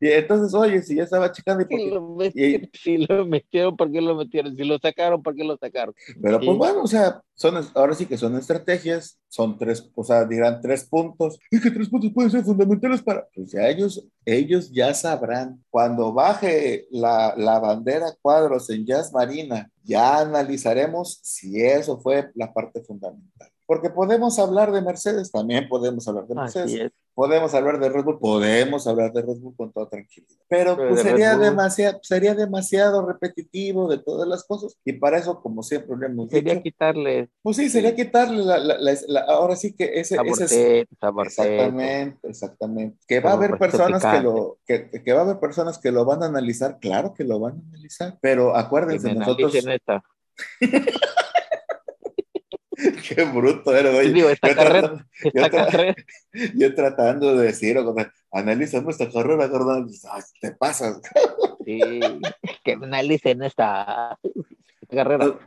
Y 0.00 0.08
entonces, 0.08 0.54
oye, 0.54 0.82
si 0.82 0.96
ya 0.96 1.02
estaba 1.04 1.30
checando, 1.32 1.62
y 1.62 1.66
Si 1.68 1.74
porque- 1.74 1.90
lo, 1.94 2.14
metieron, 2.14 2.70
si 2.86 2.98
lo 2.98 3.26
metieron, 3.26 3.76
¿por 3.76 3.90
qué 3.90 4.00
lo 4.00 4.14
metieron? 4.14 4.56
Si 4.56 4.64
lo 4.64 4.78
sacaron, 4.78 5.22
¿por 5.22 5.34
qué 5.34 5.42
lo 5.42 5.56
sacaron? 5.58 5.94
pero 6.22 6.38
Sí. 6.38 6.46
pues 6.46 6.58
bueno, 6.58 6.82
o 6.82 6.86
sea, 6.86 7.20
son, 7.34 7.56
ahora 7.74 7.94
sí 7.94 8.06
que 8.06 8.16
son 8.16 8.36
estrategias, 8.36 9.18
son 9.28 9.58
tres, 9.58 9.90
o 9.94 10.04
sea, 10.04 10.24
dirán 10.24 10.60
tres 10.62 10.84
puntos, 10.84 11.38
y 11.50 11.60
que 11.60 11.70
tres 11.70 11.88
puntos 11.88 12.12
pueden 12.14 12.30
ser 12.30 12.44
fundamentales 12.44 13.02
para, 13.02 13.26
pues 13.34 13.50
ya 13.50 13.68
ellos, 13.68 14.06
ellos 14.24 14.70
ya 14.70 14.94
sabrán, 14.94 15.62
cuando 15.68 16.12
baje 16.12 16.86
la, 16.90 17.34
la 17.36 17.58
bandera 17.58 18.14
cuadros 18.22 18.70
en 18.70 18.86
Jazz 18.86 19.12
Marina, 19.12 19.68
ya 19.82 20.20
analizaremos 20.20 21.18
si 21.22 21.60
eso 21.60 21.98
fue 21.98 22.30
la 22.34 22.52
parte 22.52 22.82
fundamental. 22.82 23.50
Porque 23.66 23.90
podemos 23.90 24.38
hablar 24.38 24.70
de 24.72 24.80
Mercedes, 24.80 25.30
también 25.32 25.68
podemos 25.68 26.06
hablar 26.06 26.26
de 26.26 26.34
Mercedes. 26.36 26.92
Podemos 27.14 27.54
hablar 27.54 27.80
de 27.80 27.88
Red 27.88 28.04
Bull, 28.04 28.18
podemos 28.18 28.86
hablar 28.86 29.10
de 29.10 29.22
Red 29.22 29.38
Bull 29.38 29.56
con 29.56 29.72
toda 29.72 29.88
tranquilidad. 29.88 30.36
Pero 30.48 30.76
Pero 30.76 30.90
pues, 30.90 31.02
de 31.02 31.10
sería, 31.10 31.36
demasiado, 31.38 31.98
sería 32.02 32.34
demasiado 32.34 33.06
repetitivo 33.06 33.88
de 33.88 33.96
todas 33.98 34.28
las 34.28 34.44
cosas. 34.44 34.76
Y 34.84 34.92
para 34.92 35.16
eso, 35.18 35.40
como 35.40 35.62
siempre 35.62 35.96
le 35.96 36.06
hemos 36.06 36.28
Sería 36.28 36.52
dicho, 36.52 36.62
quitarle 36.62 37.30
pues 37.42 37.56
sí, 37.56 37.70
sería 37.70 37.90
sí. 37.90 37.96
quitarle 37.96 38.44
la, 38.44 38.58
la- 38.58 38.78
la- 38.78 38.94
la- 39.08 39.20
ahora 39.22 39.56
sí 39.56 39.72
que 39.74 39.84
ese, 39.98 39.98
ese 39.98 40.44
es... 40.44 40.50
saborcete, 40.50 40.88
saborcete. 41.00 41.54
Exactamente, 41.54 42.28
exactamente. 42.28 42.98
Que 43.08 43.20
va 43.20 43.30
a 43.30 43.32
haber 43.34 43.56
puesto 43.56 43.78
personas 43.78 44.04
que 44.04 44.20
lo, 44.22 44.58
que, 44.66 44.90
que 45.02 45.12
va 45.14 45.20
a 45.20 45.24
haber 45.24 45.40
personas 45.40 45.78
que 45.78 45.90
lo 45.90 46.04
van 46.04 46.22
a 46.22 46.26
analizar, 46.26 46.78
claro 46.80 47.14
que 47.14 47.24
lo 47.24 47.40
van 47.40 47.54
a 47.54 47.68
analizar, 47.70 48.18
pero 48.20 48.54
acuérdense, 48.54 49.14
nosotros. 49.14 49.54
qué 53.14 53.24
bruto 53.24 53.74
eres, 53.76 53.94
oye. 53.94 54.12
Digo, 54.12 54.28
esta 54.28 54.48
Yo 54.48 54.54
carrera, 54.54 54.80
tratando- 54.80 55.04
esta 55.22 55.40
yo 55.40 55.46
tra- 55.46 55.50
carrera, 55.70 55.94
yo 56.54 56.74
tratando 56.74 57.36
de 57.36 57.46
decir, 57.46 57.78
o 57.78 57.94
sea, 57.94 58.12
analiza 58.32 58.80
nuestra 58.80 59.10
carrera, 59.10 59.50
carnal, 59.50 59.86
Ay, 60.10 60.22
te 60.40 60.52
pasas. 60.52 61.00
sí, 61.64 61.80
que 62.64 62.72
analicen 62.72 63.42
esta, 63.42 64.18
esta 64.82 64.96
carrera. 64.96 65.38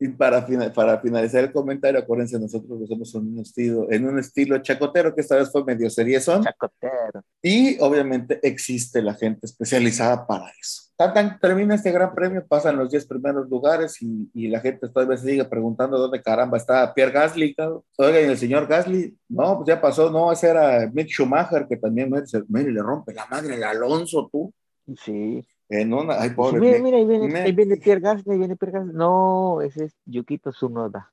Y 0.00 0.08
para, 0.08 0.42
fina- 0.42 0.72
para 0.72 0.98
finalizar 1.00 1.44
el 1.44 1.52
comentario, 1.52 2.00
acuérdense, 2.00 2.38
nosotros 2.38 3.14
en 3.14 3.26
un 3.28 3.38
estilo, 3.40 3.90
en 3.90 4.06
un 4.08 4.18
estilo 4.18 4.58
chacotero, 4.58 5.14
que 5.14 5.20
esta 5.20 5.36
vez 5.36 5.50
fue 5.52 5.64
medio 5.64 5.88
seriezón, 5.90 6.42
Chacotero. 6.42 7.22
y 7.42 7.78
obviamente 7.80 8.40
existe 8.42 9.00
la 9.02 9.14
gente 9.14 9.46
especializada 9.46 10.26
para 10.26 10.46
eso. 10.60 10.82
Tan, 10.96 11.12
tan 11.12 11.40
termina 11.40 11.74
este 11.74 11.90
gran 11.90 12.14
premio, 12.14 12.46
pasan 12.46 12.76
los 12.76 12.90
10 12.90 13.06
primeros 13.06 13.48
lugares 13.48 14.00
y, 14.00 14.30
y 14.32 14.46
la 14.48 14.60
gente 14.60 14.88
todavía 14.88 15.16
se 15.16 15.28
sigue 15.28 15.44
preguntando 15.44 15.98
dónde 15.98 16.22
caramba 16.22 16.56
está 16.56 16.94
Pierre 16.94 17.10
Gasly. 17.12 17.56
Oiga, 17.98 18.20
y 18.20 18.24
el 18.24 18.38
señor 18.38 18.66
Gasly, 18.68 19.16
no, 19.28 19.56
pues 19.56 19.66
ya 19.68 19.80
pasó, 19.80 20.08
no, 20.10 20.30
ese 20.30 20.48
era 20.50 20.88
Mick 20.92 21.08
Schumacher, 21.08 21.66
que 21.68 21.76
también 21.76 22.12
mire, 22.48 22.70
le 22.72 22.80
rompe 22.82 23.12
la 23.12 23.26
madre 23.26 23.56
el 23.56 23.64
Alonso, 23.64 24.28
tú. 24.30 24.52
Sí, 25.02 25.44
En 25.68 25.92
una, 25.94 26.14
ay, 26.20 26.28
Dice, 26.30 26.34
pobre. 26.34 26.60
mira, 26.60 26.78
mira, 26.78 26.96
ahí 26.98 27.06
viene, 27.06 27.26
Nick. 27.26 27.36
ahí 27.36 27.52
viene 27.52 27.76
Pierre 27.78 28.00
Gasly, 28.00 28.32
ahí 28.32 28.38
viene 28.38 28.56
Pierre 28.56 28.78
Gasly. 28.78 28.92
No, 28.94 29.60
ese 29.62 29.84
es 29.86 29.94
Yukito 30.04 30.50
Tsunoda. 30.52 31.10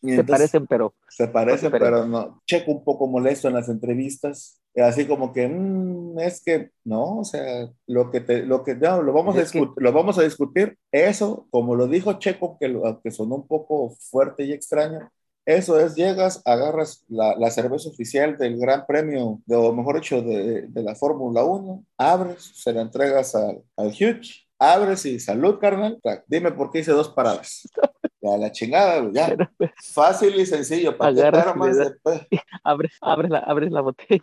Y 0.00 0.08
Se 0.08 0.14
entonces- 0.20 0.30
parecen, 0.30 0.66
pero 0.66 0.94
Se 1.08 1.28
parecen, 1.28 1.70
Pero- 1.70 1.84
pero 1.84 2.06
no. 2.06 2.42
Checo 2.46 2.72
un 2.72 2.82
poco 2.82 3.06
molesto 3.06 3.46
en 3.48 3.54
las 3.54 3.68
entrevistas, 3.68 4.60
así 4.76 5.06
como 5.06 5.32
que 5.32 5.46
"Mm, 5.46 6.18
es 6.18 6.42
que 6.42 6.70
no, 6.84 7.18
o 7.18 7.24
sea, 7.24 7.70
lo 7.86 8.10
que 8.10 8.20
te, 8.20 8.44
lo 8.44 8.64
que 8.64 8.74
no, 8.74 9.02
lo 9.02 9.12
vamos 9.12 9.36
a 9.36 9.42
Es 9.42 9.52
que- 9.52 9.68
lo 9.76 9.92
vamos 9.92 10.18
a 10.18 10.22
discutir. 10.22 10.76
Eso, 10.90 11.46
como 11.50 11.76
lo 11.76 11.86
dijo 11.86 12.14
Checo, 12.14 12.56
que, 12.58 12.68
lo- 12.68 13.00
que 13.00 13.10
sonó 13.12 13.36
un 13.36 13.46
poco 13.46 13.90
fuerte 14.10 14.44
y 14.44 14.52
extraño. 14.52 15.08
Eso 15.44 15.78
es, 15.80 15.96
llegas, 15.96 16.40
agarras 16.44 17.04
la, 17.08 17.34
la 17.36 17.50
cerveza 17.50 17.88
oficial 17.88 18.36
del 18.38 18.58
Gran 18.58 18.86
Premio, 18.86 19.40
de, 19.44 19.56
o 19.56 19.72
mejor 19.72 19.96
dicho, 19.96 20.22
de, 20.22 20.62
de 20.68 20.82
la 20.82 20.94
Fórmula 20.94 21.42
1, 21.44 21.84
abres, 21.98 22.52
se 22.54 22.72
la 22.72 22.82
entregas 22.82 23.34
al, 23.34 23.62
al 23.76 23.88
Hugh, 23.88 24.22
abres 24.58 25.04
y 25.04 25.18
salud, 25.18 25.58
carnal. 25.58 25.98
Dime 26.28 26.52
por 26.52 26.70
qué 26.70 26.80
hice 26.80 26.92
dos 26.92 27.08
paradas. 27.08 27.68
Ya, 28.24 28.36
la 28.38 28.52
chingada, 28.52 29.10
ya. 29.12 29.28
pero 29.30 29.50
Fácil 29.94 30.36
y 30.36 30.46
sencillo, 30.46 30.96
para 30.96 31.10
Agarras 31.10 31.44
te 31.44 31.50
armas 31.50 31.74
y 31.74 31.78
le 31.78 31.84
de 31.86 31.90
pe- 32.04 32.28
abres, 32.62 32.92
abres, 33.00 33.30
la, 33.32 33.38
abres 33.40 33.72
la 33.72 33.80
botella 33.80 34.22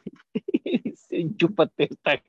y 1.10 1.36
chúpate 1.36 1.90
esta. 1.92 2.22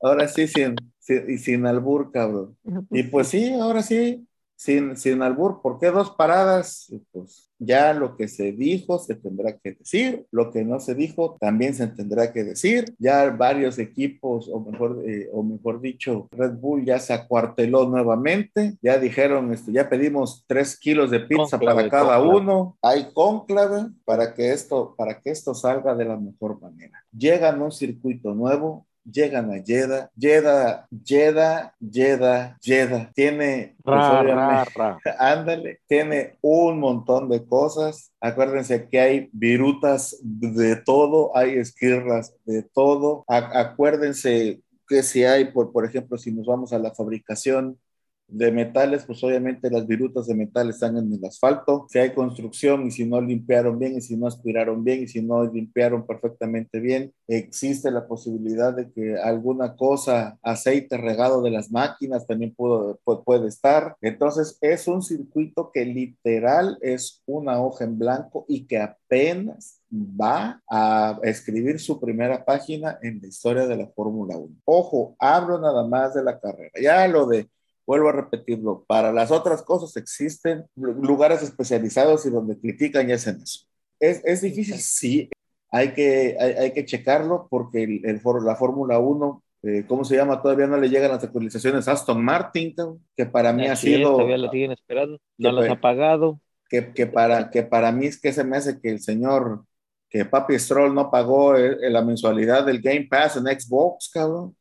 Ahora 0.00 0.26
sí, 0.26 0.48
sin, 0.48 0.74
sin- 0.98 1.30
y 1.30 1.36
sin 1.36 1.66
albur, 1.66 2.10
cabrón. 2.10 2.56
Y 2.90 3.02
pues 3.02 3.28
sí, 3.28 3.52
ahora 3.52 3.82
sí, 3.82 4.26
sin, 4.58 4.96
sin 4.96 5.22
albur. 5.22 5.62
¿Por 5.62 5.78
qué 5.78 5.86
dos 5.86 6.10
paradas? 6.10 6.92
Pues 7.12 7.48
ya 7.60 7.92
lo 7.94 8.16
que 8.16 8.26
se 8.26 8.52
dijo 8.52 8.98
se 8.98 9.14
tendrá 9.14 9.56
que 9.56 9.72
decir, 9.72 10.26
lo 10.30 10.50
que 10.50 10.64
no 10.64 10.80
se 10.80 10.94
dijo 10.94 11.36
también 11.40 11.74
se 11.74 11.86
tendrá 11.86 12.32
que 12.32 12.42
decir. 12.42 12.92
Ya 12.98 13.30
varios 13.30 13.78
equipos, 13.78 14.50
o 14.52 14.58
mejor, 14.60 15.02
eh, 15.06 15.28
o 15.32 15.44
mejor 15.44 15.80
dicho, 15.80 16.28
Red 16.32 16.54
Bull 16.54 16.84
ya 16.84 16.98
se 16.98 17.12
acuarteló 17.12 17.88
nuevamente. 17.88 18.76
Ya 18.82 18.98
dijeron, 18.98 19.52
este, 19.52 19.70
ya 19.70 19.88
pedimos 19.88 20.44
tres 20.48 20.76
kilos 20.76 21.12
de 21.12 21.20
pizza 21.20 21.58
para 21.58 21.88
cada 21.88 22.20
uno. 22.20 22.76
Hay 22.82 23.12
cónclave 23.14 23.90
para 24.04 24.34
que 24.34 24.52
esto, 24.52 24.94
para 24.98 25.20
que 25.20 25.30
esto 25.30 25.54
salga 25.54 25.94
de 25.94 26.04
la 26.04 26.16
mejor 26.16 26.60
manera. 26.60 27.04
Llegan 27.16 27.60
a 27.60 27.64
un 27.64 27.72
circuito 27.72 28.34
nuevo, 28.34 28.87
llegan 29.10 29.50
a 29.52 29.62
Jeddah, 29.64 30.10
Jeddah, 30.18 30.86
Jeddah, 31.04 31.74
Jeddah, 31.80 32.56
Jeddah. 32.60 33.10
Tiene, 33.14 33.76
pues, 33.82 33.96
Ra, 33.96 34.64
ra. 34.74 34.98
ándale, 35.18 35.80
tiene 35.86 36.36
un 36.40 36.78
montón 36.78 37.28
de 37.28 37.44
cosas. 37.46 38.12
Acuérdense 38.20 38.88
que 38.88 39.00
hay 39.00 39.28
virutas 39.32 40.16
de 40.22 40.76
todo, 40.76 41.36
hay 41.36 41.56
esquirlas 41.58 42.34
de 42.44 42.62
todo. 42.62 43.24
A- 43.28 43.60
acuérdense 43.60 44.60
que 44.88 45.02
si 45.02 45.24
hay, 45.24 45.46
por, 45.52 45.72
por 45.72 45.84
ejemplo, 45.84 46.16
si 46.18 46.32
nos 46.32 46.46
vamos 46.46 46.72
a 46.72 46.78
la 46.78 46.94
fabricación 46.94 47.78
de 48.28 48.52
metales, 48.52 49.04
pues 49.06 49.24
obviamente 49.24 49.70
las 49.70 49.86
virutas 49.86 50.26
de 50.26 50.34
metal 50.34 50.68
están 50.68 50.96
en 50.98 51.10
el 51.12 51.24
asfalto. 51.24 51.86
Si 51.88 51.98
hay 51.98 52.12
construcción 52.14 52.86
y 52.86 52.90
si 52.90 53.06
no 53.06 53.20
limpiaron 53.22 53.78
bien 53.78 53.96
y 53.96 54.02
si 54.02 54.16
no 54.18 54.26
aspiraron 54.26 54.84
bien 54.84 55.02
y 55.02 55.08
si 55.08 55.22
no 55.22 55.44
limpiaron 55.50 56.06
perfectamente 56.06 56.78
bien, 56.78 57.12
existe 57.26 57.90
la 57.90 58.06
posibilidad 58.06 58.74
de 58.74 58.92
que 58.92 59.16
alguna 59.18 59.76
cosa, 59.76 60.38
aceite 60.42 60.98
regado 60.98 61.40
de 61.42 61.50
las 61.50 61.70
máquinas 61.72 62.26
también 62.26 62.54
pudo- 62.54 63.00
pu- 63.04 63.24
puede 63.24 63.48
estar. 63.48 63.96
Entonces 64.02 64.58
es 64.60 64.86
un 64.88 65.02
circuito 65.02 65.70
que 65.72 65.84
literal 65.86 66.78
es 66.82 67.22
una 67.26 67.60
hoja 67.62 67.84
en 67.84 67.98
blanco 67.98 68.44
y 68.48 68.66
que 68.66 68.78
apenas 68.78 69.80
va 69.90 70.62
a 70.68 71.18
escribir 71.22 71.80
su 71.80 71.98
primera 72.00 72.44
página 72.44 72.98
en 73.02 73.20
la 73.20 73.26
historia 73.28 73.66
de 73.66 73.76
la 73.76 73.86
Fórmula 73.88 74.36
1. 74.36 74.54
Ojo, 74.64 75.16
hablo 75.18 75.58
nada 75.58 75.86
más 75.86 76.14
de 76.14 76.22
la 76.24 76.38
carrera. 76.38 76.70
Ya 76.80 77.06
lo 77.08 77.26
de 77.26 77.48
vuelvo 77.88 78.10
a 78.10 78.12
repetirlo, 78.12 78.84
para 78.86 79.14
las 79.14 79.30
otras 79.30 79.62
cosas 79.62 79.96
existen 79.96 80.66
lugares 80.76 81.42
especializados 81.42 82.26
y 82.26 82.30
donde 82.30 82.58
critican 82.60 83.08
y 83.08 83.12
hacen 83.14 83.40
eso. 83.42 83.60
Es, 83.98 84.20
es 84.26 84.42
difícil, 84.42 84.76
sí, 84.78 85.30
hay 85.70 85.94
que, 85.94 86.36
hay, 86.38 86.52
hay 86.52 86.72
que 86.74 86.84
checarlo 86.84 87.48
porque 87.48 87.84
el, 87.84 88.04
el 88.04 88.20
la 88.44 88.56
Fórmula 88.56 88.98
1, 88.98 89.42
eh, 89.62 89.84
¿cómo 89.88 90.04
se 90.04 90.16
llama? 90.16 90.42
Todavía 90.42 90.66
no 90.66 90.76
le 90.76 90.90
llegan 90.90 91.10
las 91.12 91.24
actualizaciones 91.24 91.88
Aston 91.88 92.22
Martin, 92.22 92.74
que 93.16 93.24
para 93.24 93.54
mí 93.54 93.66
ha 93.66 93.72
es, 93.72 93.78
sido, 93.78 94.12
todavía 94.12 94.36
la 94.36 94.50
siguen 94.50 94.72
esperando. 94.72 95.18
No 95.38 95.56
fue- 95.56 95.70
ha 95.70 95.80
pagado. 95.80 96.38
que, 96.68 96.92
que 96.92 97.06
para, 97.06 97.48
que 97.48 97.62
para 97.62 97.90
mí 97.90 98.04
es 98.04 98.20
que 98.20 98.34
se 98.34 98.44
me 98.44 98.58
hace 98.58 98.78
que 98.82 98.90
el 98.90 99.00
señor, 99.00 99.64
que 100.10 100.26
Papi 100.26 100.58
Stroll 100.58 100.94
no 100.94 101.10
pagó 101.10 101.56
eh, 101.56 101.88
la 101.88 102.02
mensualidad 102.02 102.66
del 102.66 102.82
Game 102.82 103.08
Pass 103.10 103.36
en 103.38 103.46
Xbox, 103.46 104.10
cabrón. 104.12 104.54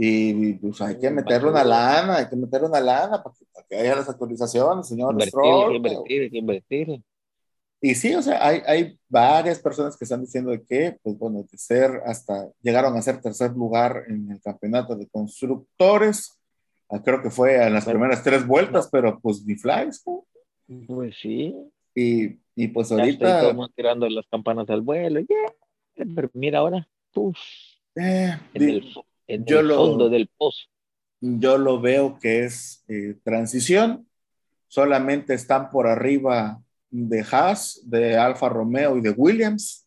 Y 0.00 0.52
pues 0.54 0.80
hay 0.80 0.96
que 0.96 1.10
meterle 1.10 1.50
una 1.50 1.64
lana, 1.64 2.18
hay 2.18 2.28
que 2.28 2.36
meterle 2.36 2.68
una 2.68 2.80
lana 2.80 3.20
para 3.20 3.34
que, 3.36 3.44
para 3.52 3.66
que 3.66 3.76
haya 3.76 3.96
las 3.96 4.08
actualizaciones, 4.08 4.86
señor 4.86 5.10
Invertir, 5.12 5.30
Stroll. 5.32 5.74
invertir, 5.76 6.34
invertir. 6.36 7.02
Y 7.80 7.94
sí, 7.96 8.14
o 8.14 8.22
sea, 8.22 8.44
hay, 8.46 8.62
hay 8.66 8.98
varias 9.08 9.58
personas 9.58 9.96
que 9.96 10.04
están 10.04 10.20
diciendo 10.20 10.50
de 10.52 10.62
que, 10.64 10.96
pues 11.02 11.18
bueno, 11.18 11.42
de 11.50 11.58
ser 11.58 12.00
hasta, 12.06 12.48
llegaron 12.62 12.96
a 12.96 13.02
ser 13.02 13.20
tercer 13.20 13.50
lugar 13.52 14.04
en 14.08 14.30
el 14.30 14.40
campeonato 14.40 14.94
de 14.94 15.08
constructores. 15.08 16.38
Ah, 16.88 17.02
Creo 17.02 17.20
que 17.20 17.30
fue 17.30 17.56
en 17.56 17.74
las 17.74 17.84
Bueno. 17.84 17.98
primeras 18.00 18.22
tres 18.22 18.46
vueltas, 18.46 18.88
pero 18.90 19.18
pues 19.20 19.44
ni 19.44 19.56
flies, 19.56 20.02
¿no? 20.06 20.24
Pues 20.86 21.16
sí. 21.20 21.54
Y, 21.94 22.36
y 22.54 22.68
pues 22.68 22.92
ahorita, 22.92 23.52
mundo 23.52 23.72
tirando 23.74 24.08
las 24.08 24.26
campanas 24.30 24.68
al 24.70 24.80
vuelo. 24.82 25.18
yeah. 25.20 26.06
Pero 26.14 26.30
mira 26.34 26.60
ahora, 26.60 26.88
uf, 27.14 27.36
eh, 27.96 28.36
en 28.54 28.66
di- 28.66 28.76
el, 28.76 28.94
en 29.28 29.44
yo 29.44 29.60
el 29.60 29.68
lo- 29.68 29.76
fondo 29.76 30.08
del 30.08 30.28
pozo. 30.36 30.58
yo 31.20 31.58
lo 31.58 31.80
veo 31.80 32.18
que 32.18 32.44
es 32.44 32.84
eh, 32.88 33.16
transición, 33.24 34.06
solamente 34.68 35.34
están 35.34 35.70
por 35.70 35.86
arriba 35.86 36.60
de 36.90 37.24
Haas, 37.30 37.80
de 37.84 38.16
Alfa 38.16 38.48
Romeo 38.48 38.96
y 38.96 39.00
de 39.00 39.10
Williams. 39.10 39.86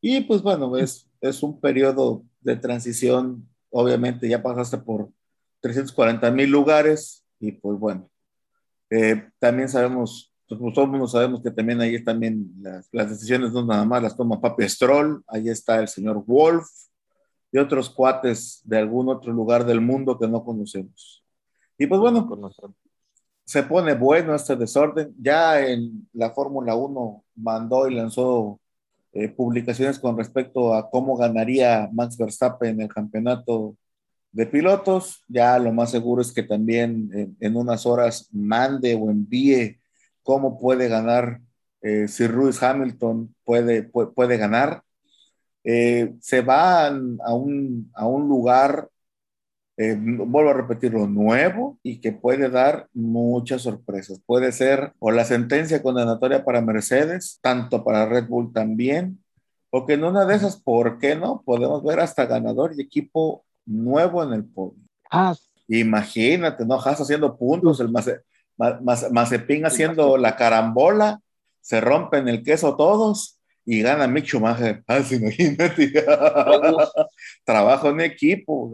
Y 0.00 0.20
pues 0.22 0.42
bueno, 0.42 0.76
es, 0.76 1.08
es 1.20 1.42
un 1.42 1.60
periodo 1.60 2.24
de 2.40 2.56
transición, 2.56 3.48
obviamente 3.70 4.28
ya 4.28 4.42
pasaste 4.42 4.78
por 4.78 5.10
340 5.60 6.30
mil 6.30 6.50
lugares 6.50 7.24
y 7.38 7.52
pues 7.52 7.78
bueno, 7.78 8.10
eh, 8.90 9.28
también 9.38 9.68
sabemos, 9.68 10.32
pues, 10.48 10.60
pues, 10.60 10.74
todo 10.74 10.84
el 10.84 10.90
mundo 10.90 11.06
sabemos 11.06 11.40
que 11.42 11.50
también 11.50 11.80
ahí 11.80 12.02
también 12.04 12.52
las, 12.60 12.88
las 12.92 13.08
decisiones 13.10 13.52
no 13.52 13.64
nada 13.64 13.84
más 13.84 14.02
las 14.02 14.16
toma 14.16 14.40
Papi 14.40 14.68
Stroll, 14.68 15.22
ahí 15.28 15.48
está 15.48 15.80
el 15.80 15.88
señor 15.88 16.24
Wolf 16.26 16.66
y 17.52 17.58
otros 17.58 17.90
cuates 17.90 18.62
de 18.64 18.78
algún 18.78 19.08
otro 19.08 19.32
lugar 19.32 19.64
del 19.64 19.80
mundo 19.80 20.18
que 20.18 20.26
no 20.26 20.42
conocemos. 20.42 21.22
Y 21.78 21.86
pues 21.86 22.00
bueno, 22.00 22.28
se 23.44 23.62
pone 23.62 23.94
bueno 23.94 24.34
este 24.34 24.56
desorden. 24.56 25.14
Ya 25.18 25.60
en 25.60 26.08
la 26.12 26.30
Fórmula 26.30 26.74
1 26.74 27.24
mandó 27.36 27.88
y 27.88 27.94
lanzó 27.94 28.58
eh, 29.12 29.28
publicaciones 29.28 29.98
con 29.98 30.16
respecto 30.16 30.74
a 30.74 30.88
cómo 30.90 31.16
ganaría 31.16 31.88
Max 31.92 32.16
Verstappen 32.16 32.80
el 32.80 32.88
campeonato 32.88 33.76
de 34.32 34.46
pilotos. 34.46 35.22
Ya 35.28 35.58
lo 35.58 35.72
más 35.72 35.90
seguro 35.90 36.22
es 36.22 36.32
que 36.32 36.42
también 36.42 37.10
en, 37.12 37.36
en 37.38 37.56
unas 37.56 37.84
horas 37.84 38.28
mande 38.32 38.94
o 38.94 39.10
envíe 39.10 39.78
cómo 40.22 40.58
puede 40.58 40.88
ganar 40.88 41.40
eh, 41.82 42.06
si 42.06 42.28
Lewis 42.28 42.62
Hamilton 42.62 43.34
puede, 43.44 43.82
puede, 43.82 44.12
puede 44.12 44.36
ganar. 44.36 44.82
Eh, 45.64 46.14
se 46.20 46.40
van 46.40 47.18
a 47.24 47.34
un, 47.34 47.90
a 47.94 48.06
un 48.06 48.28
lugar 48.28 48.88
eh, 49.76 49.96
vuelvo 49.98 50.50
a 50.50 50.54
repetirlo, 50.54 51.06
nuevo 51.06 51.78
y 51.82 52.00
que 52.00 52.12
puede 52.12 52.50
dar 52.50 52.88
muchas 52.92 53.62
sorpresas. 53.62 54.20
Puede 54.26 54.52
ser 54.52 54.92
o 54.98 55.10
la 55.10 55.24
sentencia 55.24 55.82
condenatoria 55.82 56.44
para 56.44 56.60
Mercedes, 56.60 57.38
tanto 57.40 57.82
para 57.84 58.06
Red 58.06 58.26
Bull 58.28 58.52
también, 58.52 59.22
o 59.70 59.86
que 59.86 59.94
en 59.94 60.04
una 60.04 60.26
de 60.26 60.34
esas, 60.34 60.56
¿por 60.60 60.98
qué 60.98 61.16
no? 61.16 61.42
Podemos 61.44 61.82
ver 61.82 62.00
hasta 62.00 62.26
ganador 62.26 62.74
y 62.76 62.82
equipo 62.82 63.44
nuevo 63.64 64.22
en 64.22 64.34
el 64.34 64.44
podio. 64.44 64.76
Ah, 65.10 65.34
Imagínate, 65.68 66.66
¿no? 66.66 66.74
Haas 66.74 67.00
haciendo 67.00 67.36
puntos, 67.38 67.80
el 67.80 67.90
Mace, 67.90 68.20
Ma- 68.58 68.78
Mace- 68.82 69.10
Mazepin 69.10 69.64
haciendo 69.64 70.18
la 70.18 70.36
carambola, 70.36 71.20
se 71.62 71.80
rompen 71.80 72.28
el 72.28 72.42
queso 72.42 72.76
todos 72.76 73.38
y 73.64 73.82
gana 73.82 74.06
Mick 74.06 74.24
Schumacher. 74.26 74.82
Ah, 74.86 75.02
sí, 75.02 75.16
imagínate. 75.16 75.92
Trabajo 77.44 77.88
en 77.90 78.00
equipo. 78.00 78.72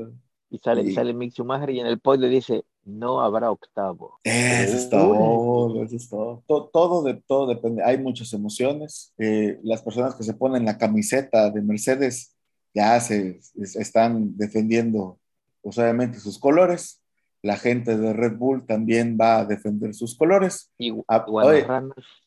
y 0.51 0.59
sale, 0.59 0.83
Sí. 0.85 0.94
sale 0.94 1.12
Mick 1.12 1.33
Schumacher 1.33 1.70
y 1.70 1.81
en 1.81 1.87
el 1.87 2.01
podio 2.01 2.29
dice, 2.29 2.64
no 2.85 3.20
habrá 3.20 3.51
octavo. 3.51 4.18
Eso 4.24 4.77
es 4.79 4.88
todo, 4.88 5.83
eso 5.85 5.96
es 5.96 6.09
todo. 6.09 6.42
To- 6.46 6.70
Todo, 6.72 7.03
de 7.03 7.22
todo 7.27 7.46
depende. 7.48 7.83
Hay 7.85 7.98
muchas 7.98 8.33
emociones. 8.33 9.12
Eh, 9.18 9.59
las 9.62 9.83
personas 9.83 10.14
que 10.14 10.22
se 10.24 10.33
ponen 10.35 10.64
la 10.64 10.79
camiseta 10.79 11.51
de 11.51 11.61
Mercedes 11.61 12.35
ya 12.74 12.98
se, 13.01 13.40
se 13.42 13.81
están 13.83 14.37
defendiendo, 14.38 15.18
pues, 15.61 15.77
obviamente, 15.79 16.18
sus 16.18 16.38
colores. 16.38 16.97
La 17.42 17.57
gente 17.57 17.96
de 17.96 18.12
Red 18.12 18.37
Bull 18.37 18.66
también 18.66 19.16
va 19.20 19.38
a 19.38 19.44
defender 19.44 19.94
sus 19.94 20.16
colores. 20.16 20.72
Y 20.79 20.92
Ah, 21.07 21.24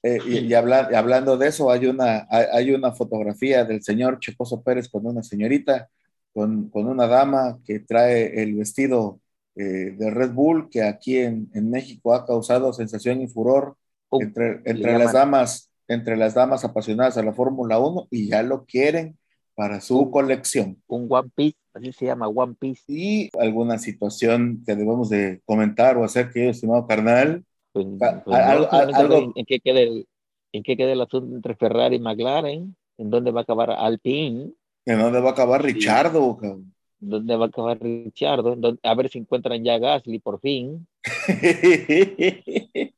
Eh, 0.04 0.20
y 0.26 0.38
y 0.40 0.54
habla- 0.54 0.90
y 0.92 0.96
hablando 0.96 1.38
de 1.38 1.48
eso, 1.48 1.70
hay 1.70 1.86
una, 1.88 2.28
hay, 2.30 2.46
hay 2.52 2.72
una 2.72 2.94
fotografía 2.94 3.66
del 3.66 3.84
señor 3.84 4.20
Checoso 4.20 4.62
Pérez 4.64 4.90
con 4.90 5.06
una 5.06 5.22
señorita, 5.22 5.90
con, 6.34 6.70
con 6.70 6.88
una 6.88 7.08
dama 7.08 7.60
que 7.66 7.80
trae 7.80 8.42
el 8.42 8.56
vestido 8.56 9.20
eh, 9.56 9.96
de 9.98 10.10
Red 10.10 10.32
Bull 10.32 10.70
que 10.70 10.82
aquí 10.84 11.18
en, 11.18 11.50
en, 11.54 11.70
México 11.70 12.14
ha 12.14 12.26
causado 12.26 12.72
sensación 12.72 13.22
y 13.22 13.28
furor 13.28 13.76
uh, 14.10 14.22
entre, 14.22 14.62
entre 14.64 14.98
las 14.98 15.12
damas, 15.12 15.70
entre 15.90 16.16
las 16.16 16.34
damas 16.34 16.64
apasionadas 16.64 17.18
a 17.18 17.24
la 17.24 17.34
Fórmula 17.34 17.78
1 17.78 18.08
y 18.12 18.30
ya 18.30 18.44
lo 18.44 18.64
quieren 18.64 19.18
para 19.56 19.82
su 19.82 20.10
colección. 20.12 20.82
Un 20.88 21.08
One 21.10 21.30
Piece, 21.36 21.58
así 21.74 21.92
se 21.94 22.06
llama 22.06 22.28
One 22.28 22.56
Piece. 22.60 22.84
Y 22.88 23.30
alguna 23.40 23.78
situación 23.78 24.64
que 24.66 24.76
debemos 24.76 25.10
de 25.10 25.42
comentar 25.46 25.98
o 25.98 26.04
hacer, 26.04 26.32
que 26.32 26.50
estimado 26.50 26.88
carnal. 26.88 27.44
Pues, 27.72 27.86
pues 28.26 28.38
algo, 28.38 28.68
no, 28.72 28.98
algo, 28.98 29.34
¿en, 29.36 29.46
qué 29.46 29.60
queda 29.60 29.80
el, 29.80 30.06
¿En 30.52 30.64
qué 30.64 30.76
queda 30.76 30.92
el 30.92 31.02
asunto 31.02 31.36
entre 31.36 31.56
Ferrari 31.56 31.96
y 31.96 32.00
McLaren? 32.00 32.76
¿En 32.98 33.10
dónde 33.10 33.32
va 33.32 33.40
a 33.42 33.44
acabar 33.44 33.72
Alpine? 33.72 34.52
¿En 34.86 35.00
dónde 35.00 35.22
va 35.22 35.30
a 35.30 35.32
acabar 35.34 35.64
Richardo? 35.64 36.38
Sí. 36.42 36.48
¿Dónde 37.00 37.36
va 37.36 37.46
a 37.46 37.48
acabar 37.48 37.80
Richardo? 37.80 38.58
A 38.84 38.96
ver 38.96 39.10
si 39.10 39.20
encuentran 39.20 39.64
ya 39.64 39.80
Gasly 39.80 40.20
por 40.20 40.40
fin. 40.40 40.88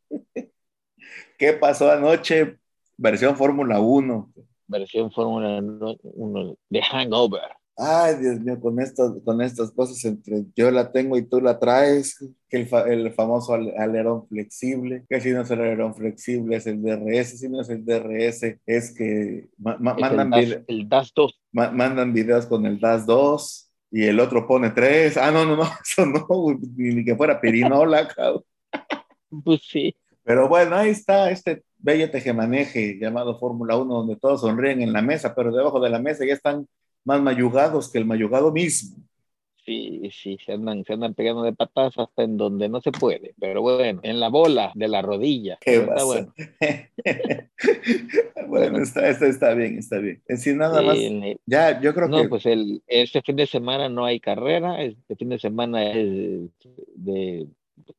¿Qué 1.37 1.53
pasó 1.59 1.91
anoche? 1.91 2.57
Versión 2.97 3.37
Fórmula 3.37 3.79
1. 3.79 4.33
Versión 4.67 5.11
Fórmula 5.11 5.61
1 5.61 6.57
de 6.69 6.81
Hangover. 6.81 7.41
Ay, 7.75 8.17
Dios 8.17 8.39
mío, 8.39 8.59
con, 8.61 8.79
esto, 8.79 9.19
con 9.25 9.41
estas 9.41 9.71
cosas 9.71 10.03
entre 10.05 10.45
yo 10.55 10.69
la 10.69 10.91
tengo 10.91 11.17
y 11.17 11.23
tú 11.23 11.41
la 11.41 11.57
traes, 11.57 12.15
que 12.47 12.57
el, 12.57 12.67
fa, 12.67 12.81
el 12.83 13.11
famoso 13.13 13.53
alerón 13.55 14.27
flexible, 14.27 15.05
que 15.09 15.19
si 15.19 15.31
no 15.31 15.41
es 15.41 15.49
el 15.49 15.59
alerón 15.59 15.95
flexible 15.95 16.57
es 16.57 16.67
el 16.67 16.83
DRS, 16.83 17.39
si 17.39 17.49
no 17.49 17.61
es 17.61 17.69
el 17.69 17.83
DRS 17.83 18.59
es 18.67 18.93
que 18.95 19.47
ma, 19.57 19.75
ma, 19.79 19.93
Es 19.93 20.01
mandan, 20.01 20.33
el, 20.35 20.49
DAS, 20.51 20.61
el 20.67 20.87
DAS 20.89 21.13
2. 21.15 21.39
ma- 21.51 21.71
mandan 21.71 22.13
videos 22.13 22.45
con 22.45 22.63
el 22.67 22.79
DAS 22.79 23.07
2 23.07 23.71
y 23.89 24.03
el 24.03 24.19
otro 24.19 24.45
pone 24.47 24.69
3. 24.69 25.17
Ah, 25.17 25.31
no, 25.31 25.43
no, 25.43 25.55
no, 25.55 25.63
eso 25.83 26.05
no, 26.05 26.27
ni 26.77 27.03
que 27.03 27.15
fuera 27.15 27.41
pirinola, 27.41 28.07
cabrón. 28.15 28.43
Pues 29.43 29.61
sí. 29.63 29.95
Pero 30.23 30.47
bueno, 30.47 30.75
ahí 30.75 30.91
está 30.91 31.31
este 31.31 31.63
bello 31.83 32.09
tejemaneje 32.09 32.97
llamado 32.97 33.37
Fórmula 33.37 33.77
1, 33.77 33.93
donde 33.93 34.15
todos 34.15 34.41
sonríen 34.41 34.81
en 34.81 34.93
la 34.93 35.01
mesa, 35.01 35.35
pero 35.35 35.51
debajo 35.51 35.79
de 35.79 35.89
la 35.89 35.99
mesa 35.99 36.25
ya 36.25 36.33
están 36.33 36.67
más 37.03 37.21
mayugados 37.21 37.91
que 37.91 37.99
el 37.99 38.05
mayugado 38.05 38.51
mismo. 38.51 38.97
Sí, 39.65 40.09
sí, 40.11 40.37
se 40.45 40.53
andan, 40.53 40.83
se 40.83 40.93
andan 40.93 41.13
pegando 41.13 41.43
de 41.43 41.53
patas 41.53 41.97
hasta 41.97 42.23
en 42.23 42.35
donde 42.35 42.67
no 42.67 42.81
se 42.81 42.91
puede. 42.91 43.33
Pero 43.39 43.61
bueno, 43.61 44.01
en 44.03 44.19
la 44.19 44.27
bola 44.27 44.73
de 44.75 44.89
la 44.89 45.01
rodilla. 45.01 45.57
¿Qué 45.61 45.79
Pero 45.79 45.87
va 45.87 45.93
a 45.93 45.97
está 45.97 46.13
ser? 46.59 46.89
bueno. 47.29 47.49
bueno, 48.49 48.77
está, 48.79 49.07
está, 49.07 49.27
está 49.27 49.53
bien, 49.53 49.77
está 49.77 49.99
bien. 49.99 50.21
En 50.27 50.37
sí, 50.37 50.53
nada 50.53 50.81
más. 50.81 50.97
Ya, 51.45 51.79
yo 51.79 51.93
creo 51.93 52.09
no, 52.09 52.23
que 52.23 52.27
pues 52.27 52.45
el, 52.45 52.83
este 52.87 53.21
fin 53.21 53.37
de 53.37 53.47
semana 53.47 53.87
no 53.87 54.03
hay 54.03 54.19
carrera, 54.19 54.81
este 54.81 55.15
fin 55.15 55.29
de 55.29 55.39
semana 55.39 55.91
es 55.91 56.49
de 56.95 57.47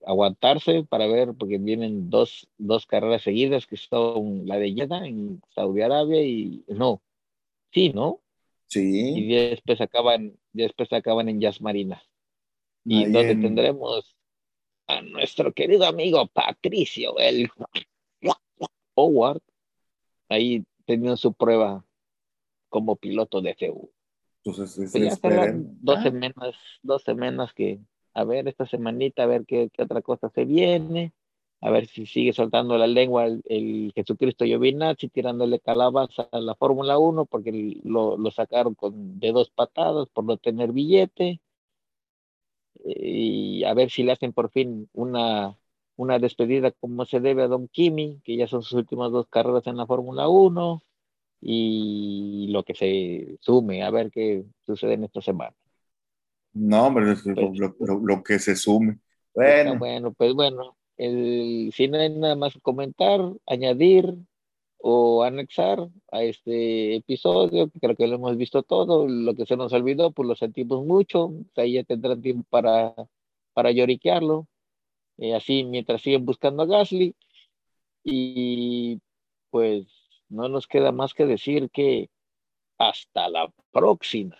aguantarse 0.06 0.84
para 0.84 1.06
ver, 1.06 1.34
porque 1.38 1.58
vienen 1.58 2.10
dos, 2.10 2.48
dos 2.58 2.86
carreras 2.86 3.22
seguidas, 3.22 3.66
que 3.66 3.76
son 3.76 4.46
la 4.46 4.58
de 4.58 4.72
Jeddah 4.72 5.06
en 5.06 5.42
Saudi 5.54 5.82
Arabia 5.82 6.22
y 6.22 6.64
no, 6.68 7.02
sí, 7.72 7.90
¿no? 7.90 8.20
Y 9.16 9.22
sí, 9.22 9.34
después 9.34 9.80
acaban, 9.80 10.36
después 10.52 10.92
acaban 10.92 11.28
en 11.28 11.40
Jazz 11.40 11.60
Marina. 11.60 12.02
Y 12.84 13.04
ahí 13.04 13.12
donde 13.12 13.32
en- 13.32 13.40
tendremos 13.42 14.16
a 14.86 15.00
nuestro 15.02 15.52
querido 15.52 15.86
amigo 15.86 16.26
Patricio, 16.26 17.18
el 17.18 17.48
Howard, 18.94 19.40
ahí 20.28 20.64
teniendo 20.86 21.16
su 21.16 21.32
prueba 21.32 21.84
como 22.68 22.96
piloto 22.96 23.40
de 23.40 23.50
F1. 23.56 23.88
pues 24.44 24.58
es- 24.58 24.78
es- 24.78 24.92
Pues 24.92 25.04
ya 25.04 25.16
Ah, 25.98 26.02
semanas, 26.02 26.54
dos 26.82 27.02
semanas 27.02 27.54
que, 27.54 27.80
a 28.14 28.24
ver, 28.24 28.48
esta 28.48 28.66
semanita, 28.66 29.24
a 29.24 29.26
ver 29.26 29.44
qué, 29.46 29.70
qué 29.72 29.82
otra 29.82 30.02
cosa 30.02 30.30
se 30.30 30.44
viene, 30.44 31.12
a 31.60 31.70
ver 31.70 31.86
si 31.86 32.06
sigue 32.06 32.32
soltando 32.32 32.78
la 32.78 32.86
lengua 32.86 33.26
el, 33.26 33.42
el 33.46 33.92
Jesucristo 33.94 34.44
Giovinazzi, 34.44 35.08
tirándole 35.08 35.60
calabaza 35.60 36.28
a 36.32 36.40
la 36.40 36.54
Fórmula 36.54 36.98
1, 36.98 37.26
porque 37.26 37.80
lo, 37.84 38.16
lo 38.18 38.30
sacaron 38.30 38.74
con, 38.74 39.18
de 39.20 39.32
dos 39.32 39.50
patadas 39.50 40.08
por 40.10 40.24
no 40.24 40.36
tener 40.38 40.72
billete, 40.72 41.40
y 42.84 43.64
a 43.64 43.74
ver 43.74 43.90
si 43.90 44.02
le 44.02 44.12
hacen 44.12 44.32
por 44.32 44.50
fin 44.50 44.88
una, 44.92 45.56
una 45.96 46.18
despedida 46.18 46.70
como 46.72 47.04
se 47.06 47.20
debe 47.20 47.42
a 47.42 47.48
Don 47.48 47.68
Kimi, 47.68 48.20
que 48.24 48.36
ya 48.36 48.46
son 48.46 48.62
sus 48.62 48.74
últimas 48.74 49.10
dos 49.12 49.26
carreras 49.28 49.66
en 49.66 49.76
la 49.76 49.86
Fórmula 49.86 50.28
1, 50.28 50.82
y 51.40 52.48
lo 52.50 52.64
que 52.64 52.74
se 52.74 53.38
sume, 53.40 53.82
a 53.84 53.90
ver 53.90 54.10
qué 54.10 54.44
sucede 54.66 54.94
en 54.94 55.04
esta 55.04 55.20
semana. 55.22 55.54
No, 56.54 56.86
hombre, 56.86 57.12
es 57.12 57.26
lo, 57.26 57.34
Pues- 57.34 57.58
lo- 57.58 57.76
lo- 57.80 58.00
lo 58.00 58.22
que 58.22 58.38
se 58.38 58.56
sume. 58.56 58.98
Bueno, 59.34 59.78
bueno, 59.78 60.12
pues 60.12 60.32
bueno, 60.34 60.76
el, 60.96 61.72
si 61.74 61.88
no 61.88 61.98
hay 61.98 62.08
nada 62.10 62.36
más 62.36 62.54
que 62.54 62.60
comentar, 62.60 63.20
añadir 63.46 64.14
o 64.78 65.24
anexar 65.24 65.88
a 66.12 66.22
este 66.22 66.96
episodio, 66.96 67.68
que 67.70 67.80
creo 67.80 67.96
que 67.96 68.06
lo 68.06 68.14
hemos 68.16 68.36
visto 68.36 68.62
todo, 68.62 69.08
lo 69.08 69.34
que 69.34 69.46
se 69.46 69.56
nos 69.56 69.72
olvidó, 69.72 70.12
pues 70.12 70.28
lo 70.28 70.36
sentimos 70.36 70.84
mucho, 70.86 71.32
ahí 71.56 71.72
ya 71.74 71.84
tendrán 71.84 72.22
tiempo 72.22 72.46
para, 72.48 72.94
para 73.52 73.70
lloriquearlo, 73.72 74.46
Eh, 75.16 75.32
así 75.34 75.62
mientras 75.64 76.02
siguen 76.02 76.24
buscando 76.26 76.64
a 76.64 76.66
Gasly, 76.66 77.14
y 78.04 79.00
pues 79.50 79.86
no 80.28 80.48
nos 80.48 80.66
queda 80.66 80.92
más 80.92 81.14
que 81.14 81.24
decir 81.26 81.70
que 81.70 82.10
hasta 82.78 83.28
la 83.28 83.52
próxima. 83.72 84.36